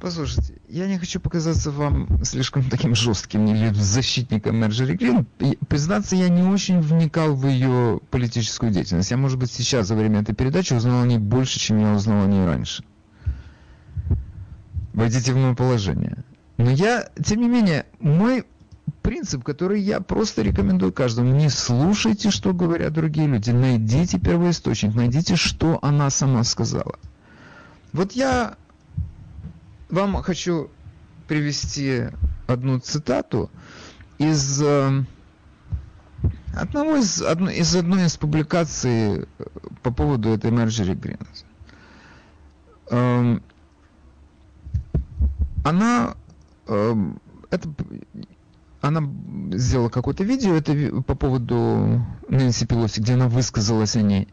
[0.00, 5.26] Послушайте, я не хочу показаться вам слишком таким жестким или защитником Мерджери Грин.
[5.68, 9.10] Признаться, я не очень вникал в ее политическую деятельность.
[9.10, 12.24] Я, может быть, сейчас, за время этой передачи, узнал о ней больше, чем я узнал
[12.24, 12.82] о ней раньше.
[14.94, 16.24] Войдите в мое положение.
[16.56, 18.46] Но я, тем не менее, мой
[19.02, 21.34] принцип, который я просто рекомендую каждому.
[21.34, 23.50] Не слушайте, что говорят другие люди.
[23.50, 26.98] Найдите первоисточник, найдите, что она сама сказала.
[27.92, 28.56] Вот я
[29.90, 30.70] вам хочу
[31.28, 32.04] привести
[32.46, 33.50] одну цитату
[34.18, 35.04] из э,
[36.54, 39.24] одного из, одно, из одной из публикаций э,
[39.82, 41.44] по поводу этой Марджери Гринс.
[42.90, 43.42] Эм,
[45.64, 46.16] она
[46.66, 47.20] эм,
[47.50, 47.68] это
[48.80, 49.02] она
[49.52, 54.28] сделала какое-то видео это по поводу Нэнси Пелоси, где она высказалась о ней.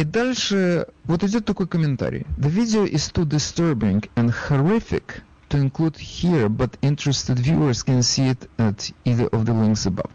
[0.00, 2.24] И дальше вот идет такой комментарий.
[2.38, 5.20] The video is too disturbing and horrific
[5.50, 10.08] to include here, but interested viewers can see it at either of the links above.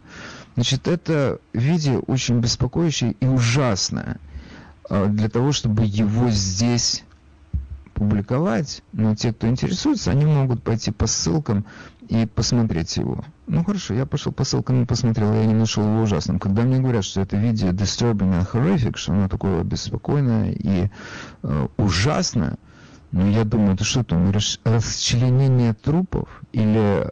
[0.55, 4.17] Значит, это видео очень беспокоящее и ужасное
[4.89, 7.03] а, для того, чтобы его здесь
[7.93, 11.63] публиковать, но те, кто интересуется, они могут пойти по ссылкам
[12.07, 13.23] и посмотреть его.
[13.47, 16.39] Ну хорошо, я пошел по ссылкам и посмотрел, я не нашел его ужасным.
[16.39, 20.89] Когда мне говорят, что это видео disturbing and horrific, что оно такое беспокойное и
[21.43, 22.57] э, ужасное,
[23.11, 27.07] ну я думаю, это что там, расчленение трупов или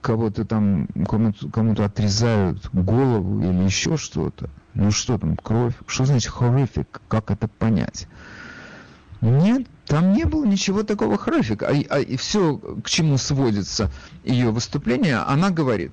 [0.00, 4.50] кого-то там, кому-то, кому-то отрезают голову или еще что-то.
[4.74, 5.74] Ну что там, кровь?
[5.86, 6.86] Что значит horrific?
[7.08, 8.08] Как это понять?
[9.20, 11.68] Нет, там не было ничего такого хоррифика.
[11.68, 13.90] А, а, и все, к чему сводится
[14.24, 15.92] ее выступление, она говорит,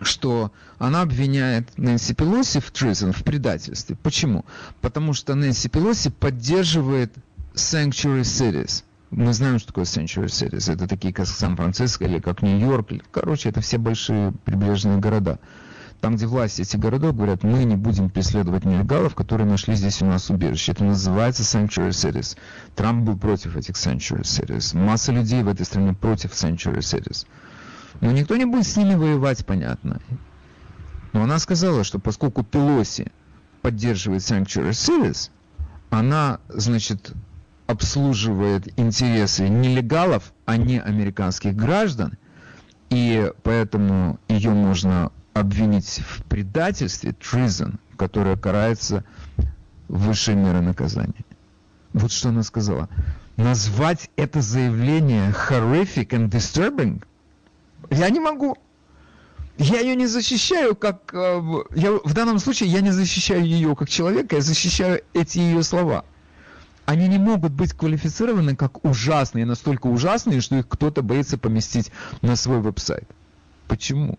[0.00, 3.96] что она обвиняет Нэнси Пелоси в treason, в предательстве.
[4.02, 4.44] Почему?
[4.80, 7.12] Потому что Нэнси Пелоси поддерживает
[7.54, 8.84] sanctuary cities.
[9.10, 10.72] Мы знаем, что такое sanctuary cities.
[10.72, 12.90] Это такие, как Сан-Франциско или как Нью-Йорк.
[13.10, 15.38] Короче, это все большие прибрежные города
[16.00, 20.06] там, где власти этих городов говорят, мы не будем преследовать нелегалов, которые нашли здесь у
[20.06, 20.72] нас убежище.
[20.72, 22.36] Это называется sanctuary cities.
[22.76, 24.76] Трамп был против этих sanctuary cities.
[24.76, 27.26] Масса людей в этой стране против sanctuary cities.
[28.00, 30.00] Но никто не будет с ними воевать, понятно.
[31.12, 33.10] Но она сказала, что поскольку Пелоси
[33.62, 35.30] поддерживает sanctuary cities,
[35.90, 37.12] она, значит,
[37.66, 42.18] обслуживает интересы нелегалов, а не американских граждан,
[42.88, 49.04] и поэтому ее можно обвинить в предательстве, treason, которая карается
[49.88, 51.24] высшей мерой наказания.
[51.92, 52.88] Вот что она сказала.
[53.36, 57.02] Назвать это заявление horrific and disturbing?
[57.90, 58.56] Я не могу.
[59.58, 61.12] Я ее не защищаю как...
[61.12, 61.40] Э,
[61.74, 66.04] я, в данном случае я не защищаю ее как человека, я защищаю эти ее слова.
[66.86, 71.90] Они не могут быть квалифицированы как ужасные, настолько ужасные, что их кто-то боится поместить
[72.22, 73.08] на свой веб-сайт.
[73.66, 74.18] Почему?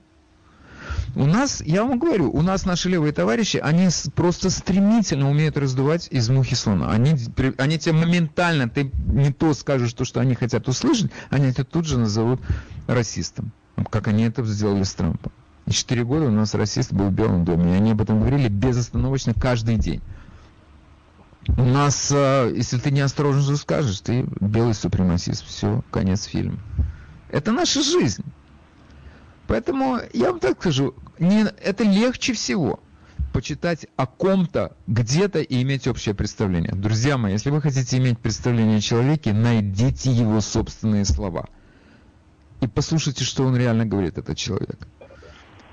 [1.16, 6.07] У нас, я вам говорю, у нас наши левые товарищи, они просто стремительно умеют раздувать
[6.12, 6.91] из мухи слона.
[6.91, 7.16] Они,
[7.57, 11.86] они тебе моментально, ты не то скажешь, то, что они хотят услышать, они тебя тут
[11.86, 12.41] же назовут
[12.88, 13.51] расистом,
[13.89, 15.32] как они это сделали с Трампом.
[15.70, 19.34] Четыре года у нас расист был в Белом доме, и они об этом говорили безостановочно
[19.34, 20.01] каждый день.
[21.47, 25.45] У нас, э, если ты неосторожно скажешь, ты белый супремасист.
[25.45, 26.60] Все, конец фильма.
[27.32, 28.24] Это наша жизнь.
[29.49, 32.79] Поэтому я вам так скажу, не, это легче всего
[33.33, 36.71] почитать о ком-то где-то и иметь общее представление.
[36.71, 41.47] Друзья мои, если вы хотите иметь представление о человеке, найдите его собственные слова.
[42.61, 44.87] И послушайте, что он реально говорит, этот человек.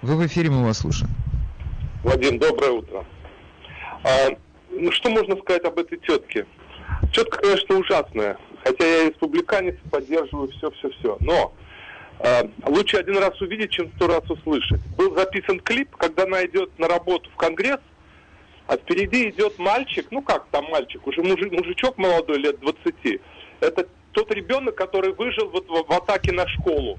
[0.01, 1.13] Вы в эфире, мы вас слушаем.
[2.03, 3.05] Вадим, доброе утро.
[4.05, 4.29] А,
[4.71, 6.47] ну, что можно сказать об этой тетке?
[7.13, 8.39] Тетка, конечно, ужасная.
[8.65, 11.19] Хотя я республиканец, поддерживаю все-все-все.
[11.21, 11.53] Но
[12.65, 14.81] лучше один раз увидеть, чем сто раз услышать.
[14.97, 17.81] Был записан клип, когда она идет на работу в Конгресс,
[18.67, 23.21] а впереди идет мальчик, ну как там мальчик, уже мужик, мужичок молодой, лет 20.
[23.61, 26.99] Это тот ребенок, который выжил вот в, в атаке на школу.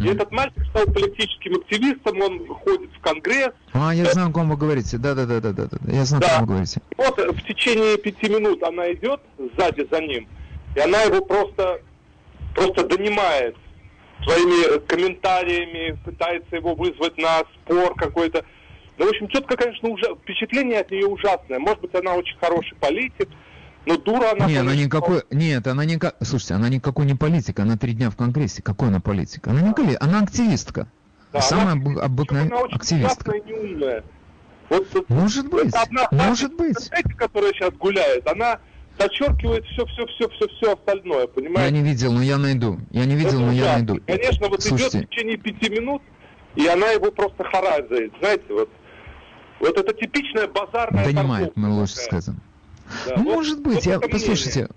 [0.00, 3.52] И этот мальчик стал политическим активистом, он ходит в Конгресс.
[3.72, 4.98] А, я знаю, о ком вы говорите.
[4.98, 5.66] Да, да, да, да, да.
[5.90, 6.26] Я знаю, да.
[6.26, 6.80] о ком вы говорите.
[6.98, 9.20] Вот в течение пяти минут она идет
[9.56, 10.28] сзади за ним,
[10.74, 11.80] и она его просто,
[12.54, 13.56] просто донимает
[14.24, 18.44] своими комментариями, пытается его вызвать на спор какой-то.
[18.98, 21.58] Ну, в общем, тетка, конечно, уже впечатление от нее ужасное.
[21.58, 23.28] Может быть, она очень хороший политик,
[23.84, 24.46] но дура она...
[24.46, 25.22] Не, она никакой...
[25.30, 25.98] Нет, она не...
[26.22, 28.62] Слушайте, она никакой не политик, она три дня в Конгрессе.
[28.62, 29.46] Какой она политик?
[29.46, 30.88] Она не политик, она активистка.
[31.32, 33.32] Да, Самая она, обыкновенная активистка.
[33.32, 34.04] Она неумная.
[34.68, 36.88] Вот, может быть, одна, может быть.
[36.90, 38.58] Эти, которая сейчас гуляет, она
[38.96, 41.64] подчеркивает все, все, все, все, все остальное, понимаете?
[41.64, 42.80] Я не видел, но я найду.
[42.90, 44.00] Я не видел, Это но я найду.
[44.06, 44.98] Конечно, вот Слушайте.
[44.98, 46.02] идет в течение пяти минут,
[46.54, 48.70] и она его просто харазает, знаете, вот.
[49.58, 52.38] Вот это типичная базарная Донимает, мы лучше сказано.
[53.06, 54.68] Да, может вот, быть, вот я, послушайте,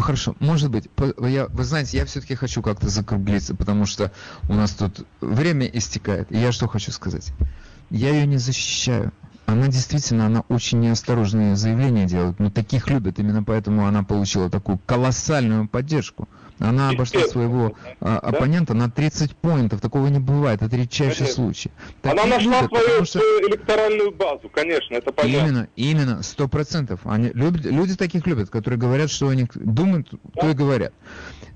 [0.00, 0.88] Хорошо, может быть.
[1.18, 4.12] Я, вы знаете, я все-таки хочу как-то закруглиться, потому что
[4.48, 6.32] у нас тут время истекает.
[6.32, 7.32] И я что хочу сказать?
[7.90, 9.12] Я ее не защищаю
[9.52, 14.78] она действительно, она очень неосторожные заявления делает, но таких любят, именно поэтому она получила такую
[14.86, 16.28] колоссальную поддержку.
[16.58, 21.34] Она обошла своего а, оппонента на 30 поинтов, такого не бывает, это редчайший конечно.
[21.42, 21.70] случай.
[22.02, 23.18] Таких она нашла любят, свою что...
[23.48, 25.46] электоральную базу, конечно, это понятно.
[25.46, 27.00] Именно, именно, сто процентов.
[27.04, 30.42] Они любят, люди таких любят, которые говорят, что они думают, да.
[30.42, 30.92] то и говорят.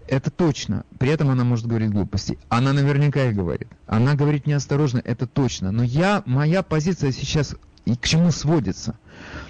[0.09, 0.85] Это точно.
[0.99, 2.39] При этом она может говорить глупости.
[2.49, 3.69] Она наверняка и говорит.
[3.87, 5.71] Она говорит неосторожно, это точно.
[5.71, 8.97] Но я, моя позиция сейчас и к чему сводится?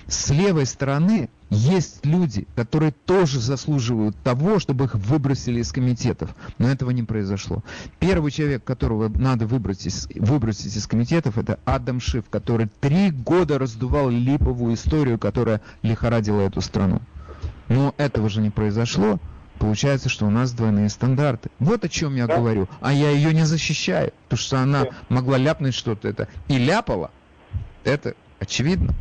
[0.07, 6.35] С левой стороны есть люди, которые тоже заслуживают того, чтобы их выбросили из комитетов.
[6.59, 7.63] Но этого не произошло.
[8.01, 14.11] Первый человек, которого надо выбросить, выбросить из комитетов, это Адам Шиф, который три года раздувал
[14.11, 17.01] липовую историю, которая лихорадила эту страну.
[17.69, 19.19] Но этого же не произошло.
[19.59, 21.51] Получается, что у нас двойные стандарты.
[21.61, 22.37] Вот о чем я да.
[22.37, 22.69] говорю.
[22.81, 26.29] А я ее не защищаю, потому что она могла ляпнуть что-то это.
[26.49, 27.11] И ляпала.
[27.85, 28.15] Это
[28.45, 28.95] Очевидно.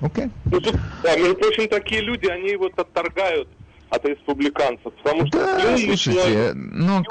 [0.00, 0.30] Окей.
[0.46, 3.48] Ну, тут, да, между прочим, такие люди, они вот отторгают
[3.90, 5.38] от республиканцев, потому что...
[5.38, 7.04] Да, слушайте, но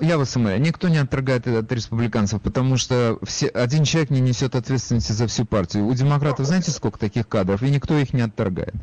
[0.00, 4.54] я вас умоляю, никто не отторгает от республиканцев, потому что все, один человек не несет
[4.54, 5.86] ответственности за всю партию.
[5.86, 8.74] У демократов знаете, сколько таких кадров, и никто их не отторгает.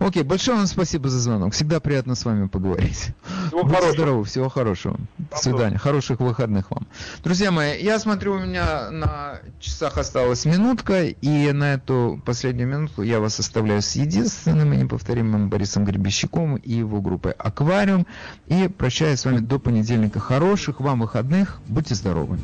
[0.00, 3.08] Окей, большое вам спасибо за звонок, всегда приятно с вами поговорить.
[3.46, 3.92] Всего Будьте хорошего.
[3.92, 4.96] здоровы, всего хорошего.
[5.18, 6.86] До свидания, хороших выходных вам.
[7.22, 13.02] Друзья мои, я смотрю, у меня на часах осталась минутка, и на эту последнюю минутку
[13.02, 18.06] я вас оставляю с единственным и неповторимым Борисом Гребещиком и его группой «Аквариум».
[18.46, 20.20] И прощаюсь с вами до понедельника.
[20.20, 21.60] Хороших вам выходных.
[21.68, 22.38] Будьте здоровы.